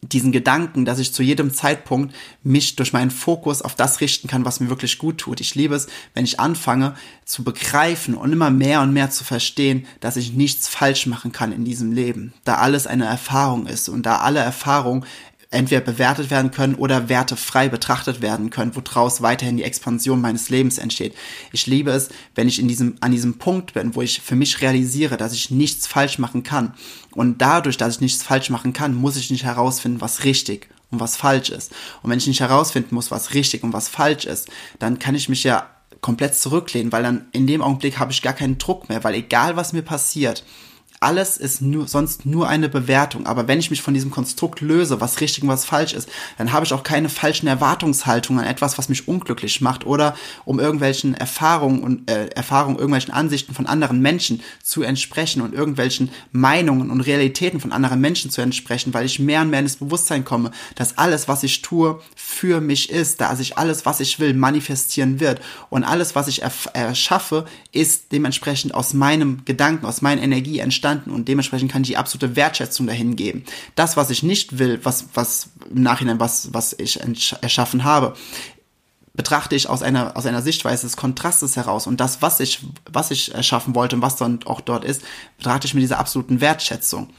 diesen 0.00 0.32
Gedanken, 0.32 0.84
dass 0.84 0.98
ich 0.98 1.14
zu 1.14 1.22
jedem 1.22 1.52
Zeitpunkt 1.52 2.14
mich 2.42 2.76
durch 2.76 2.92
meinen 2.92 3.10
Fokus 3.10 3.62
auf 3.62 3.74
das 3.74 4.00
richten 4.00 4.28
kann, 4.28 4.44
was 4.44 4.60
mir 4.60 4.68
wirklich 4.68 4.98
gut 4.98 5.18
tut. 5.18 5.40
Ich 5.40 5.54
liebe 5.54 5.74
es, 5.74 5.86
wenn 6.14 6.24
ich 6.24 6.40
anfange 6.40 6.94
zu 7.24 7.44
begreifen 7.44 8.14
und 8.14 8.32
immer 8.32 8.50
mehr 8.50 8.82
und 8.82 8.92
mehr 8.92 9.10
zu 9.10 9.24
verstehen, 9.24 9.86
dass 10.00 10.16
ich 10.16 10.32
nichts 10.32 10.68
falsch 10.68 11.06
machen 11.06 11.32
kann 11.32 11.52
in 11.52 11.64
diesem 11.64 11.92
Leben, 11.92 12.32
da 12.44 12.56
alles 12.56 12.86
eine 12.86 13.06
Erfahrung 13.06 13.66
ist 13.66 13.88
und 13.88 14.04
da 14.04 14.18
alle 14.18 14.40
Erfahrung 14.40 15.04
entweder 15.52 15.80
bewertet 15.80 16.30
werden 16.30 16.50
können 16.50 16.74
oder 16.74 17.08
wertefrei 17.08 17.68
betrachtet 17.68 18.20
werden 18.20 18.50
können, 18.50 18.74
woraus 18.74 19.22
weiterhin 19.22 19.56
die 19.56 19.62
Expansion 19.62 20.20
meines 20.20 20.48
Lebens 20.48 20.78
entsteht. 20.78 21.14
Ich 21.52 21.66
liebe 21.66 21.90
es, 21.90 22.08
wenn 22.34 22.48
ich 22.48 22.58
in 22.58 22.68
diesem, 22.68 22.96
an 23.00 23.12
diesem 23.12 23.38
Punkt 23.38 23.74
bin, 23.74 23.94
wo 23.94 24.02
ich 24.02 24.20
für 24.20 24.34
mich 24.34 24.60
realisiere, 24.60 25.16
dass 25.16 25.34
ich 25.34 25.50
nichts 25.50 25.86
falsch 25.86 26.18
machen 26.18 26.42
kann. 26.42 26.74
Und 27.12 27.42
dadurch, 27.42 27.76
dass 27.76 27.96
ich 27.96 28.00
nichts 28.00 28.22
falsch 28.22 28.50
machen 28.50 28.72
kann, 28.72 28.94
muss 28.94 29.16
ich 29.16 29.30
nicht 29.30 29.44
herausfinden, 29.44 30.00
was 30.00 30.24
richtig 30.24 30.68
und 30.90 31.00
was 31.00 31.16
falsch 31.16 31.50
ist. 31.50 31.72
Und 32.02 32.10
wenn 32.10 32.18
ich 32.18 32.26
nicht 32.26 32.40
herausfinden 32.40 32.94
muss, 32.94 33.10
was 33.10 33.34
richtig 33.34 33.62
und 33.62 33.72
was 33.72 33.88
falsch 33.88 34.24
ist, 34.24 34.48
dann 34.78 34.98
kann 34.98 35.14
ich 35.14 35.28
mich 35.28 35.44
ja 35.44 35.68
komplett 36.00 36.34
zurücklehnen, 36.34 36.92
weil 36.92 37.02
dann 37.02 37.26
in 37.32 37.46
dem 37.46 37.62
Augenblick 37.62 37.98
habe 37.98 38.12
ich 38.12 38.22
gar 38.22 38.32
keinen 38.32 38.58
Druck 38.58 38.88
mehr, 38.88 39.04
weil 39.04 39.14
egal 39.14 39.56
was 39.56 39.72
mir 39.72 39.82
passiert, 39.82 40.44
alles 41.02 41.36
ist 41.36 41.60
nur, 41.60 41.88
sonst 41.88 42.26
nur 42.26 42.48
eine 42.48 42.68
Bewertung. 42.68 43.26
Aber 43.26 43.48
wenn 43.48 43.58
ich 43.58 43.70
mich 43.70 43.82
von 43.82 43.94
diesem 43.94 44.10
Konstrukt 44.10 44.60
löse, 44.60 45.00
was 45.00 45.20
richtig 45.20 45.42
und 45.42 45.48
was 45.48 45.64
falsch 45.64 45.92
ist, 45.92 46.08
dann 46.38 46.52
habe 46.52 46.64
ich 46.64 46.72
auch 46.72 46.82
keine 46.82 47.08
falschen 47.08 47.46
Erwartungshaltungen 47.46 48.44
an 48.44 48.50
etwas, 48.50 48.78
was 48.78 48.88
mich 48.88 49.08
unglücklich 49.08 49.60
macht 49.60 49.84
oder 49.84 50.14
um 50.44 50.60
irgendwelchen 50.60 51.14
Erfahrungen 51.14 51.82
und 51.82 52.10
äh, 52.10 52.28
Erfahrungen, 52.28 52.76
irgendwelchen 52.76 53.12
Ansichten 53.12 53.54
von 53.54 53.66
anderen 53.66 54.00
Menschen 54.00 54.42
zu 54.62 54.82
entsprechen 54.82 55.42
und 55.42 55.54
irgendwelchen 55.54 56.10
Meinungen 56.30 56.90
und 56.90 57.00
Realitäten 57.00 57.60
von 57.60 57.72
anderen 57.72 58.00
Menschen 58.00 58.30
zu 58.30 58.40
entsprechen, 58.40 58.94
weil 58.94 59.06
ich 59.06 59.18
mehr 59.18 59.42
und 59.42 59.50
mehr 59.50 59.60
ins 59.60 59.76
Bewusstsein 59.76 60.24
komme, 60.24 60.52
dass 60.76 60.98
alles, 60.98 61.28
was 61.28 61.42
ich 61.42 61.62
tue, 61.62 62.00
für 62.14 62.60
mich 62.60 62.90
ist, 62.90 63.20
da 63.20 63.34
sich 63.36 63.58
alles, 63.58 63.84
was 63.86 64.00
ich 64.00 64.18
will, 64.20 64.34
manifestieren 64.34 65.20
wird 65.20 65.40
und 65.68 65.84
alles, 65.84 66.14
was 66.14 66.28
ich 66.28 66.42
erschaffe, 66.42 67.46
ist 67.72 68.12
dementsprechend 68.12 68.74
aus 68.74 68.94
meinem 68.94 69.44
Gedanken, 69.44 69.86
aus 69.86 70.02
meiner 70.02 70.22
Energie 70.22 70.58
entstanden 70.60 70.91
verstanden 70.92 71.10
und 71.10 71.28
dementsprechend 71.28 71.70
kann 71.72 71.82
ich 71.82 71.88
die 71.88 71.96
absolute 71.96 72.36
Wertschätzung 72.36 72.86
dahin 72.86 73.16
geben. 73.16 73.44
Das, 73.74 73.96
was 73.96 74.10
ich 74.10 74.22
nicht 74.22 74.58
will, 74.58 74.80
was, 74.82 75.06
was 75.14 75.48
im 75.70 75.82
Nachhinein, 75.82 76.20
was, 76.20 76.52
was 76.52 76.74
ich 76.78 77.00
erschaffen 77.40 77.84
habe, 77.84 78.14
betrachte 79.14 79.54
ich 79.54 79.68
aus 79.68 79.82
einer, 79.82 80.16
aus 80.16 80.24
einer 80.24 80.40
Sichtweise 80.40 80.86
des 80.86 80.96
Kontrastes 80.96 81.56
heraus 81.56 81.86
und 81.86 82.00
das, 82.00 82.22
was 82.22 82.40
ich, 82.40 82.60
was 82.90 83.10
ich 83.10 83.34
erschaffen 83.34 83.74
wollte 83.74 83.96
und 83.96 84.02
was 84.02 84.16
dann 84.16 84.42
auch 84.44 84.60
dort 84.60 84.84
ist, 84.84 85.02
betrachte 85.36 85.66
ich 85.66 85.74
mit 85.74 85.82
dieser 85.82 85.98
absoluten 85.98 86.40
Wertschätzung 86.40 87.10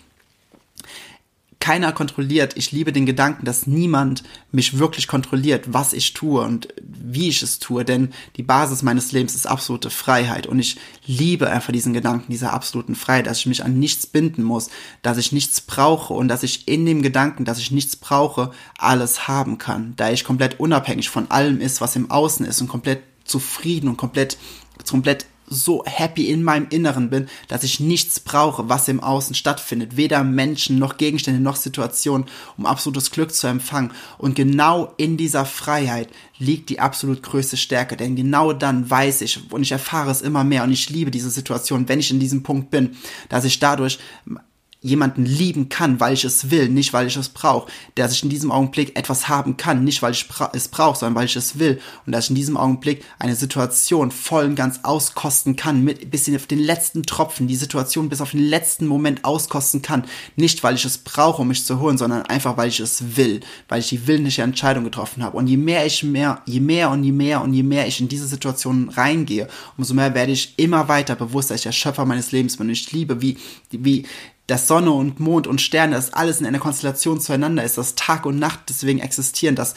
keiner 1.63 1.93
kontrolliert. 1.93 2.57
Ich 2.57 2.73
liebe 2.73 2.91
den 2.91 3.05
Gedanken, 3.05 3.45
dass 3.45 3.67
niemand 3.67 4.23
mich 4.51 4.79
wirklich 4.79 5.07
kontrolliert, 5.07 5.71
was 5.71 5.93
ich 5.93 6.11
tue 6.11 6.41
und 6.41 6.67
wie 6.81 7.29
ich 7.29 7.41
es 7.41 7.57
tue, 7.57 7.85
denn 7.85 8.11
die 8.35 8.43
Basis 8.43 8.81
meines 8.81 9.13
Lebens 9.13 9.33
ist 9.33 9.47
absolute 9.47 9.89
Freiheit 9.89 10.45
und 10.45 10.59
ich 10.59 10.75
liebe 11.05 11.49
einfach 11.49 11.71
diesen 11.71 11.93
Gedanken 11.93 12.33
dieser 12.33 12.51
absoluten 12.51 12.95
Freiheit, 12.95 13.27
dass 13.27 13.39
ich 13.39 13.45
mich 13.45 13.63
an 13.63 13.79
nichts 13.79 14.05
binden 14.05 14.43
muss, 14.43 14.71
dass 15.03 15.17
ich 15.17 15.31
nichts 15.31 15.61
brauche 15.61 16.13
und 16.13 16.27
dass 16.27 16.43
ich 16.43 16.67
in 16.67 16.85
dem 16.85 17.01
Gedanken, 17.01 17.45
dass 17.45 17.59
ich 17.59 17.71
nichts 17.71 17.95
brauche, 17.95 18.51
alles 18.77 19.29
haben 19.29 19.57
kann, 19.57 19.93
da 19.95 20.11
ich 20.11 20.25
komplett 20.25 20.59
unabhängig 20.59 21.09
von 21.09 21.31
allem 21.31 21.61
ist, 21.61 21.79
was 21.79 21.95
im 21.95 22.11
Außen 22.11 22.45
ist 22.45 22.59
und 22.59 22.67
komplett 22.67 23.03
zufrieden 23.23 23.87
und 23.87 23.95
komplett 23.95 24.37
komplett 24.85 25.25
so 25.47 25.83
happy 25.85 26.29
in 26.29 26.43
meinem 26.43 26.67
Inneren 26.69 27.09
bin, 27.09 27.27
dass 27.47 27.63
ich 27.63 27.79
nichts 27.79 28.19
brauche, 28.19 28.69
was 28.69 28.87
im 28.87 28.99
Außen 28.99 29.35
stattfindet. 29.35 29.97
Weder 29.97 30.23
Menschen 30.23 30.79
noch 30.79 30.97
Gegenstände 30.97 31.39
noch 31.41 31.55
Situationen, 31.55 32.27
um 32.57 32.65
absolutes 32.65 33.11
Glück 33.11 33.33
zu 33.33 33.47
empfangen. 33.47 33.91
Und 34.17 34.35
genau 34.35 34.93
in 34.97 35.17
dieser 35.17 35.45
Freiheit 35.45 36.09
liegt 36.37 36.69
die 36.69 36.79
absolut 36.79 37.23
größte 37.23 37.57
Stärke. 37.57 37.97
Denn 37.97 38.15
genau 38.15 38.53
dann 38.53 38.89
weiß 38.89 39.21
ich 39.21 39.51
und 39.51 39.61
ich 39.61 39.71
erfahre 39.71 40.11
es 40.11 40.21
immer 40.21 40.43
mehr 40.43 40.63
und 40.63 40.71
ich 40.71 40.89
liebe 40.89 41.11
diese 41.11 41.29
Situation, 41.29 41.87
wenn 41.87 41.99
ich 41.99 42.11
in 42.11 42.19
diesem 42.19 42.43
Punkt 42.43 42.71
bin, 42.71 42.95
dass 43.29 43.45
ich 43.45 43.59
dadurch 43.59 43.99
jemanden 44.83 45.25
lieben 45.25 45.69
kann, 45.69 45.99
weil 45.99 46.13
ich 46.13 46.25
es 46.25 46.51
will, 46.51 46.67
nicht 46.69 46.91
weil 46.91 47.07
ich 47.07 47.15
es 47.15 47.29
brauche, 47.29 47.71
dass 47.95 48.11
ich 48.11 48.21
in 48.21 48.29
diesem 48.29 48.51
Augenblick 48.51 48.97
etwas 48.97 49.29
haben 49.29 49.55
kann, 49.55 49.83
nicht 49.85 50.01
weil 50.01 50.11
ich 50.11 50.27
es 50.51 50.67
brauche, 50.67 50.99
sondern 50.99 51.15
weil 51.15 51.25
ich 51.25 51.37
es 51.37 51.57
will. 51.57 51.79
Und 52.05 52.11
dass 52.11 52.25
ich 52.25 52.31
in 52.31 52.35
diesem 52.35 52.57
Augenblick 52.57 53.03
eine 53.17 53.35
Situation 53.35 54.11
voll 54.11 54.45
und 54.45 54.55
ganz 54.55 54.81
auskosten 54.83 55.55
kann, 55.55 55.83
mit 55.83 56.11
bis 56.11 56.29
auf 56.35 56.47
den 56.47 56.59
letzten 56.59 57.03
Tropfen, 57.03 57.47
die 57.47 57.55
Situation 57.55 58.09
bis 58.09 58.19
auf 58.19 58.31
den 58.31 58.43
letzten 58.43 58.85
Moment 58.85 59.23
auskosten 59.23 59.81
kann, 59.81 60.03
nicht 60.35 60.63
weil 60.63 60.75
ich 60.75 60.83
es 60.83 60.97
brauche, 60.97 61.41
um 61.41 61.47
mich 61.47 61.65
zu 61.65 61.79
holen, 61.79 61.97
sondern 61.97 62.23
einfach 62.23 62.57
weil 62.57 62.67
ich 62.67 62.81
es 62.81 63.15
will, 63.15 63.39
weil 63.69 63.79
ich 63.79 63.89
die 63.89 64.05
willentliche 64.05 64.41
Entscheidung 64.41 64.83
getroffen 64.83 65.23
habe. 65.23 65.37
Und 65.37 65.47
je 65.47 65.57
mehr 65.57 65.85
ich 65.85 66.03
mehr, 66.03 66.41
je 66.45 66.59
mehr 66.59 66.89
und 66.89 67.03
je 67.05 67.13
mehr 67.13 67.41
und 67.41 67.53
je 67.53 67.63
mehr 67.63 67.87
ich 67.87 68.01
in 68.01 68.09
diese 68.09 68.27
Situation 68.27 68.89
reingehe, 68.89 69.47
umso 69.77 69.93
mehr 69.93 70.13
werde 70.13 70.33
ich 70.33 70.53
immer 70.57 70.89
weiter 70.89 71.15
bewusst, 71.15 71.51
dass 71.51 71.57
ich 71.57 71.63
der 71.63 71.71
Schöpfer 71.71 72.05
meines 72.05 72.33
Lebens. 72.33 72.57
Bin 72.57 72.67
und 72.67 72.73
ich 72.73 72.91
liebe, 72.91 73.21
wie, 73.21 73.37
wie 73.71 74.05
dass 74.47 74.67
Sonne 74.67 74.91
und 74.91 75.19
Mond 75.19 75.47
und 75.47 75.61
Sterne, 75.61 75.95
dass 75.95 76.13
alles 76.13 76.39
in 76.39 76.45
einer 76.45 76.59
Konstellation 76.59 77.19
zueinander 77.19 77.63
ist, 77.63 77.77
dass 77.77 77.95
Tag 77.95 78.25
und 78.25 78.39
Nacht 78.39 78.59
deswegen 78.69 78.99
existieren, 78.99 79.55
dass 79.55 79.75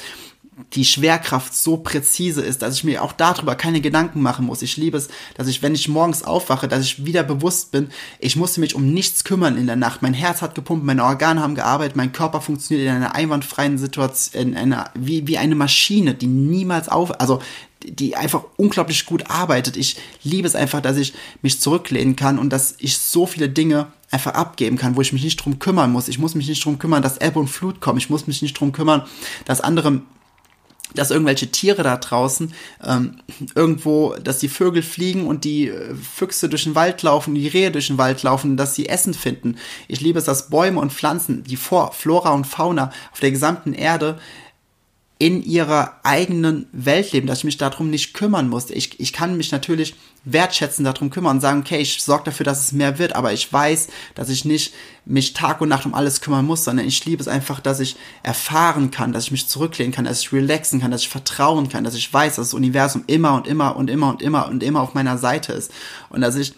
die 0.72 0.86
Schwerkraft 0.86 1.54
so 1.54 1.76
präzise 1.76 2.40
ist, 2.40 2.62
dass 2.62 2.76
ich 2.76 2.84
mir 2.84 3.02
auch 3.02 3.12
darüber 3.12 3.56
keine 3.56 3.82
Gedanken 3.82 4.22
machen 4.22 4.46
muss. 4.46 4.62
Ich 4.62 4.78
liebe 4.78 4.96
es, 4.96 5.08
dass 5.34 5.48
ich, 5.48 5.62
wenn 5.62 5.74
ich 5.74 5.88
morgens 5.88 6.22
aufwache, 6.22 6.66
dass 6.66 6.82
ich 6.82 7.04
wieder 7.04 7.22
bewusst 7.22 7.72
bin, 7.72 7.90
ich 8.20 8.36
musste 8.36 8.60
mich 8.60 8.74
um 8.74 8.90
nichts 8.90 9.24
kümmern 9.24 9.58
in 9.58 9.66
der 9.66 9.76
Nacht. 9.76 10.00
Mein 10.00 10.14
Herz 10.14 10.40
hat 10.40 10.54
gepumpt, 10.54 10.86
meine 10.86 11.04
Organe 11.04 11.42
haben 11.42 11.56
gearbeitet, 11.56 11.96
mein 11.96 12.12
Körper 12.12 12.40
funktioniert 12.40 12.88
in 12.88 12.94
einer 12.94 13.14
einwandfreien 13.14 13.76
Situation, 13.76 14.42
in 14.42 14.56
einer, 14.56 14.90
wie, 14.94 15.26
wie 15.26 15.36
eine 15.36 15.56
Maschine, 15.56 16.14
die 16.14 16.26
niemals 16.26 16.88
auf, 16.88 17.20
also 17.20 17.42
die 17.84 18.16
einfach 18.16 18.44
unglaublich 18.56 19.04
gut 19.04 19.30
arbeitet. 19.30 19.76
Ich 19.76 19.96
liebe 20.22 20.48
es 20.48 20.56
einfach, 20.56 20.80
dass 20.80 20.96
ich 20.96 21.12
mich 21.42 21.60
zurücklehnen 21.60 22.16
kann 22.16 22.38
und 22.38 22.50
dass 22.50 22.76
ich 22.78 22.96
so 22.96 23.26
viele 23.26 23.50
Dinge 23.50 23.88
einfach 24.10 24.34
abgeben 24.34 24.76
kann, 24.76 24.96
wo 24.96 25.00
ich 25.00 25.12
mich 25.12 25.24
nicht 25.24 25.36
drum 25.36 25.58
kümmern 25.58 25.90
muss. 25.90 26.08
Ich 26.08 26.18
muss 26.18 26.34
mich 26.34 26.48
nicht 26.48 26.64
drum 26.64 26.78
kümmern, 26.78 27.02
dass 27.02 27.18
Ebbe 27.18 27.38
und 27.38 27.48
Flut 27.48 27.80
kommen. 27.80 27.98
Ich 27.98 28.10
muss 28.10 28.26
mich 28.26 28.42
nicht 28.42 28.58
drum 28.58 28.72
kümmern, 28.72 29.02
dass 29.44 29.60
andere 29.60 30.02
dass 30.94 31.10
irgendwelche 31.10 31.50
Tiere 31.50 31.82
da 31.82 31.96
draußen 31.96 32.52
ähm, 32.84 33.16
irgendwo, 33.54 34.14
dass 34.14 34.38
die 34.38 34.48
Vögel 34.48 34.82
fliegen 34.82 35.26
und 35.26 35.44
die 35.44 35.68
äh, 35.68 35.94
Füchse 35.94 36.48
durch 36.48 36.64
den 36.64 36.74
Wald 36.74 37.02
laufen, 37.02 37.34
die 37.34 37.48
Rehe 37.48 37.70
durch 37.70 37.88
den 37.88 37.98
Wald 37.98 38.22
laufen, 38.22 38.56
dass 38.56 38.74
sie 38.74 38.88
Essen 38.88 39.12
finden. 39.14 39.56
Ich 39.88 40.00
liebe 40.00 40.18
es, 40.18 40.24
dass 40.24 40.48
Bäume 40.48 40.80
und 40.80 40.92
Pflanzen, 40.92 41.44
die 41.44 41.56
Flora 41.56 42.32
und 42.32 42.46
Fauna 42.46 42.92
auf 43.12 43.20
der 43.20 43.30
gesamten 43.30 43.72
Erde 43.72 44.18
in 45.18 45.42
ihrer 45.42 45.98
eigenen 46.02 46.66
Welt 46.72 47.12
leben, 47.12 47.26
dass 47.26 47.38
ich 47.38 47.44
mich 47.44 47.56
darum 47.56 47.88
nicht 47.88 48.12
kümmern 48.12 48.50
muss. 48.50 48.68
Ich, 48.68 49.00
ich 49.00 49.14
kann 49.14 49.38
mich 49.38 49.50
natürlich 49.50 49.94
wertschätzen 50.24 50.84
darum 50.84 51.08
kümmern 51.08 51.36
und 51.36 51.40
sagen, 51.40 51.60
okay, 51.60 51.78
ich 51.78 52.02
sorge 52.02 52.24
dafür, 52.24 52.44
dass 52.44 52.60
es 52.60 52.72
mehr 52.72 52.98
wird, 52.98 53.14
aber 53.14 53.32
ich 53.32 53.50
weiß, 53.50 53.88
dass 54.14 54.28
ich 54.28 54.44
nicht 54.44 54.74
mich 55.06 55.32
Tag 55.32 55.62
und 55.62 55.70
Nacht 55.70 55.86
um 55.86 55.94
alles 55.94 56.20
kümmern 56.20 56.44
muss, 56.44 56.64
sondern 56.64 56.86
ich 56.86 57.02
liebe 57.06 57.22
es 57.22 57.28
einfach, 57.28 57.60
dass 57.60 57.80
ich 57.80 57.96
erfahren 58.22 58.90
kann, 58.90 59.12
dass 59.12 59.24
ich 59.24 59.30
mich 59.30 59.48
zurücklehnen 59.48 59.92
kann, 59.92 60.04
dass 60.04 60.20
ich 60.20 60.32
relaxen 60.32 60.80
kann, 60.80 60.90
dass 60.90 61.02
ich 61.02 61.08
vertrauen 61.08 61.70
kann, 61.70 61.84
dass 61.84 61.94
ich 61.94 62.12
weiß, 62.12 62.36
dass 62.36 62.48
das 62.48 62.54
Universum 62.54 63.04
immer 63.06 63.34
und 63.34 63.46
immer 63.46 63.76
und 63.76 63.88
immer 63.88 64.10
und 64.10 64.20
immer 64.20 64.48
und 64.48 64.62
immer 64.62 64.82
auf 64.82 64.92
meiner 64.92 65.16
Seite 65.16 65.54
ist 65.54 65.70
und 66.10 66.20
dass 66.20 66.36
ich 66.36 66.52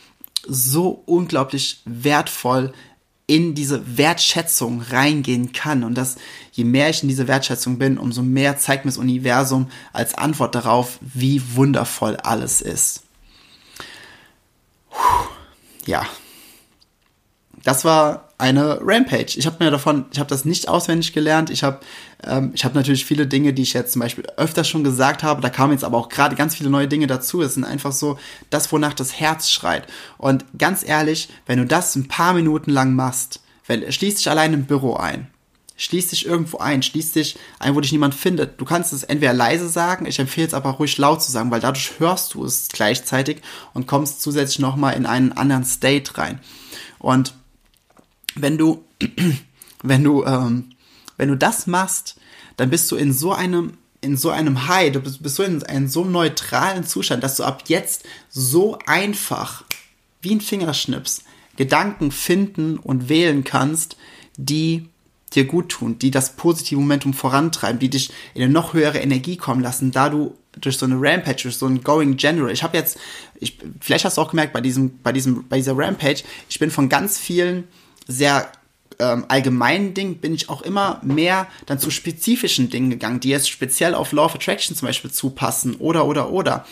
so 0.48 1.02
unglaublich 1.06 1.82
wertvoll 1.84 2.72
in 3.28 3.54
diese 3.54 3.98
Wertschätzung 3.98 4.80
reingehen 4.80 5.52
kann. 5.52 5.84
Und 5.84 5.94
dass 5.94 6.16
je 6.50 6.64
mehr 6.64 6.90
ich 6.90 7.02
in 7.02 7.08
diese 7.08 7.28
Wertschätzung 7.28 7.78
bin, 7.78 7.98
umso 7.98 8.22
mehr 8.22 8.58
zeigt 8.58 8.84
mir 8.84 8.90
das 8.90 8.98
Universum 8.98 9.70
als 9.92 10.14
Antwort 10.14 10.56
darauf, 10.56 10.98
wie 11.00 11.54
wundervoll 11.54 12.16
alles 12.16 12.60
ist. 12.62 13.02
Puh, 14.90 15.28
ja. 15.86 16.06
Das 17.62 17.84
war 17.84 18.27
eine 18.38 18.78
Rampage. 18.80 19.36
Ich 19.36 19.46
habe 19.46 19.62
mir 19.62 19.70
davon, 19.72 20.06
ich 20.12 20.20
habe 20.20 20.30
das 20.30 20.44
nicht 20.44 20.68
auswendig 20.68 21.12
gelernt. 21.12 21.50
Ich 21.50 21.64
habe, 21.64 21.80
ähm, 22.24 22.52
ich 22.54 22.64
habe 22.64 22.76
natürlich 22.76 23.04
viele 23.04 23.26
Dinge, 23.26 23.52
die 23.52 23.62
ich 23.62 23.72
jetzt 23.72 23.92
zum 23.92 24.00
Beispiel 24.00 24.24
öfter 24.36 24.62
schon 24.62 24.84
gesagt 24.84 25.24
habe. 25.24 25.42
Da 25.42 25.50
kamen 25.50 25.72
jetzt 25.72 25.84
aber 25.84 25.98
auch 25.98 26.08
gerade 26.08 26.36
ganz 26.36 26.54
viele 26.54 26.70
neue 26.70 26.86
Dinge 26.86 27.08
dazu. 27.08 27.42
Es 27.42 27.54
sind 27.54 27.64
einfach 27.64 27.90
so 27.92 28.16
das, 28.48 28.70
wonach 28.70 28.94
das 28.94 29.18
Herz 29.18 29.50
schreit. 29.50 29.88
Und 30.18 30.44
ganz 30.56 30.86
ehrlich, 30.86 31.28
wenn 31.46 31.58
du 31.58 31.66
das 31.66 31.96
ein 31.96 32.06
paar 32.06 32.32
Minuten 32.32 32.70
lang 32.70 32.94
machst, 32.94 33.40
wenn, 33.66 33.90
schließ 33.90 34.14
dich 34.14 34.30
allein 34.30 34.54
im 34.54 34.66
Büro 34.66 34.94
ein. 34.94 35.26
Schließ 35.76 36.08
dich 36.08 36.26
irgendwo 36.26 36.58
ein, 36.58 36.82
schließ 36.82 37.12
dich 37.12 37.36
ein, 37.58 37.74
wo 37.74 37.80
dich 37.80 37.92
niemand 37.92 38.14
findet. 38.14 38.60
Du 38.60 38.64
kannst 38.64 38.92
es 38.92 39.04
entweder 39.04 39.32
leise 39.32 39.68
sagen, 39.68 40.06
ich 40.06 40.18
empfehle 40.18 40.46
es 40.46 40.54
aber 40.54 40.70
ruhig 40.70 40.98
laut 40.98 41.22
zu 41.22 41.30
sagen, 41.30 41.50
weil 41.52 41.60
dadurch 41.60 41.92
hörst 41.98 42.34
du 42.34 42.44
es 42.44 42.68
gleichzeitig 42.68 43.42
und 43.74 43.86
kommst 43.86 44.22
zusätzlich 44.22 44.58
nochmal 44.58 44.94
in 44.94 45.06
einen 45.06 45.32
anderen 45.32 45.64
State 45.64 46.18
rein. 46.18 46.40
Und 46.98 47.34
wenn 48.42 48.58
du, 48.58 48.84
wenn 49.82 50.04
du, 50.04 50.24
ähm, 50.24 50.70
wenn 51.16 51.28
du 51.28 51.36
das 51.36 51.66
machst, 51.66 52.16
dann 52.56 52.70
bist 52.70 52.90
du 52.90 52.96
in 52.96 53.12
so 53.12 53.32
einem, 53.32 53.74
in 54.00 54.16
so 54.16 54.30
einem 54.30 54.68
High, 54.68 54.92
du 54.92 55.00
bist, 55.00 55.22
bist 55.22 55.36
so 55.36 55.42
in 55.42 55.62
einem 55.62 55.88
so 55.88 56.04
neutralen 56.04 56.84
Zustand, 56.84 57.22
dass 57.22 57.36
du 57.36 57.44
ab 57.44 57.64
jetzt 57.66 58.04
so 58.28 58.78
einfach, 58.86 59.64
wie 60.22 60.34
ein 60.34 60.40
Fingerschnips, 60.40 61.24
Gedanken 61.56 62.12
finden 62.12 62.78
und 62.78 63.08
wählen 63.08 63.42
kannst, 63.42 63.96
die 64.36 64.88
dir 65.34 65.44
gut 65.44 65.68
tun, 65.70 65.98
die 65.98 66.10
das 66.10 66.36
positive 66.36 66.80
Momentum 66.80 67.12
vorantreiben, 67.12 67.78
die 67.78 67.90
dich 67.90 68.10
in 68.34 68.42
eine 68.42 68.52
noch 68.52 68.72
höhere 68.72 68.98
Energie 68.98 69.36
kommen 69.36 69.60
lassen, 69.60 69.90
da 69.90 70.08
du 70.08 70.34
durch 70.52 70.78
so 70.78 70.86
eine 70.86 70.96
Rampage, 70.98 71.42
durch 71.42 71.56
so 71.56 71.66
ein 71.66 71.82
Going 71.82 72.16
General. 72.16 72.50
Ich 72.50 72.62
habe 72.62 72.76
jetzt, 72.76 72.98
ich, 73.38 73.58
vielleicht 73.80 74.04
hast 74.04 74.16
du 74.16 74.22
auch 74.22 74.30
gemerkt 74.30 74.52
bei 74.52 74.60
diesem, 74.60 74.98
bei 75.02 75.12
diesem, 75.12 75.46
bei 75.48 75.58
dieser 75.58 75.76
Rampage, 75.76 76.22
ich 76.48 76.58
bin 76.58 76.70
von 76.70 76.88
ganz 76.88 77.18
vielen 77.18 77.64
sehr 78.08 78.50
ähm, 78.98 79.26
allgemeinen 79.28 79.94
Dingen 79.94 80.16
bin 80.16 80.34
ich 80.34 80.48
auch 80.48 80.62
immer 80.62 81.00
mehr 81.04 81.46
dann 81.66 81.78
zu 81.78 81.90
spezifischen 81.90 82.70
Dingen 82.70 82.90
gegangen, 82.90 83.20
die 83.20 83.28
jetzt 83.28 83.48
speziell 83.48 83.94
auf 83.94 84.12
Law 84.12 84.24
of 84.24 84.34
Attraction 84.34 84.76
zum 84.76 84.86
Beispiel 84.86 85.10
zupassen 85.10 85.76
oder 85.76 86.06
oder 86.06 86.32
oder. 86.32 86.66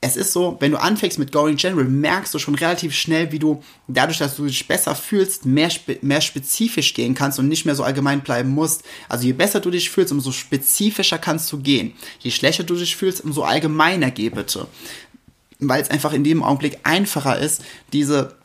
Es 0.00 0.16
ist 0.16 0.32
so, 0.32 0.56
wenn 0.60 0.70
du 0.70 0.80
anfängst 0.80 1.18
mit 1.18 1.32
Going 1.32 1.56
General, 1.56 1.84
merkst 1.84 2.32
du 2.32 2.38
schon 2.38 2.54
relativ 2.54 2.94
schnell, 2.94 3.32
wie 3.32 3.40
du 3.40 3.64
dadurch, 3.88 4.18
dass 4.18 4.36
du 4.36 4.46
dich 4.46 4.68
besser 4.68 4.94
fühlst, 4.94 5.44
mehr, 5.44 5.70
spe 5.70 5.98
mehr 6.02 6.20
spezifisch 6.20 6.94
gehen 6.94 7.16
kannst 7.16 7.40
und 7.40 7.48
nicht 7.48 7.64
mehr 7.64 7.74
so 7.74 7.82
allgemein 7.82 8.20
bleiben 8.20 8.50
musst. 8.50 8.84
Also 9.08 9.26
je 9.26 9.32
besser 9.32 9.58
du 9.58 9.72
dich 9.72 9.90
fühlst, 9.90 10.12
umso 10.12 10.30
spezifischer 10.30 11.18
kannst 11.18 11.50
du 11.50 11.58
gehen. 11.58 11.94
Je 12.20 12.30
schlechter 12.30 12.62
du 12.62 12.76
dich 12.76 12.94
fühlst, 12.94 13.24
umso 13.24 13.42
allgemeiner 13.42 14.12
geh 14.12 14.30
bitte. 14.30 14.68
Weil 15.58 15.82
es 15.82 15.90
einfach 15.90 16.12
in 16.12 16.22
dem 16.22 16.44
Augenblick 16.44 16.78
einfacher 16.84 17.36
ist, 17.36 17.64
diese 17.92 18.37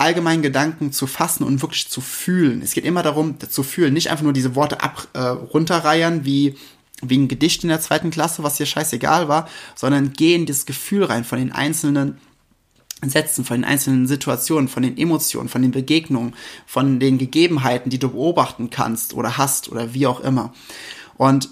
allgemeinen 0.00 0.42
Gedanken 0.42 0.92
zu 0.92 1.06
fassen 1.06 1.44
und 1.44 1.62
wirklich 1.62 1.88
zu 1.88 2.00
fühlen. 2.00 2.62
Es 2.62 2.72
geht 2.72 2.84
immer 2.84 3.02
darum, 3.02 3.36
zu 3.38 3.62
fühlen, 3.62 3.92
nicht 3.92 4.10
einfach 4.10 4.24
nur 4.24 4.32
diese 4.32 4.54
Worte 4.54 4.82
ab, 4.82 5.08
äh, 5.12 5.20
runterreiern 5.20 6.24
wie 6.24 6.56
wie 7.02 7.16
ein 7.16 7.28
Gedicht 7.28 7.62
in 7.62 7.70
der 7.70 7.80
zweiten 7.80 8.10
Klasse, 8.10 8.42
was 8.42 8.56
dir 8.56 8.66
scheißegal 8.66 9.26
war, 9.26 9.48
sondern 9.74 10.12
geh 10.12 10.34
in 10.34 10.44
das 10.44 10.66
Gefühl 10.66 11.04
rein 11.04 11.24
von 11.24 11.38
den 11.38 11.50
einzelnen 11.50 12.18
Sätzen, 13.02 13.44
von 13.44 13.56
den 13.56 13.64
einzelnen 13.64 14.06
Situationen, 14.06 14.68
von 14.68 14.82
den 14.82 14.98
Emotionen, 14.98 15.48
von 15.48 15.62
den 15.62 15.70
Begegnungen, 15.70 16.34
von 16.66 17.00
den 17.00 17.16
Gegebenheiten, 17.16 17.90
die 17.90 17.98
du 17.98 18.10
beobachten 18.10 18.68
kannst 18.68 19.14
oder 19.14 19.38
hast 19.38 19.70
oder 19.70 19.94
wie 19.94 20.06
auch 20.06 20.20
immer. 20.20 20.52
Und 21.16 21.48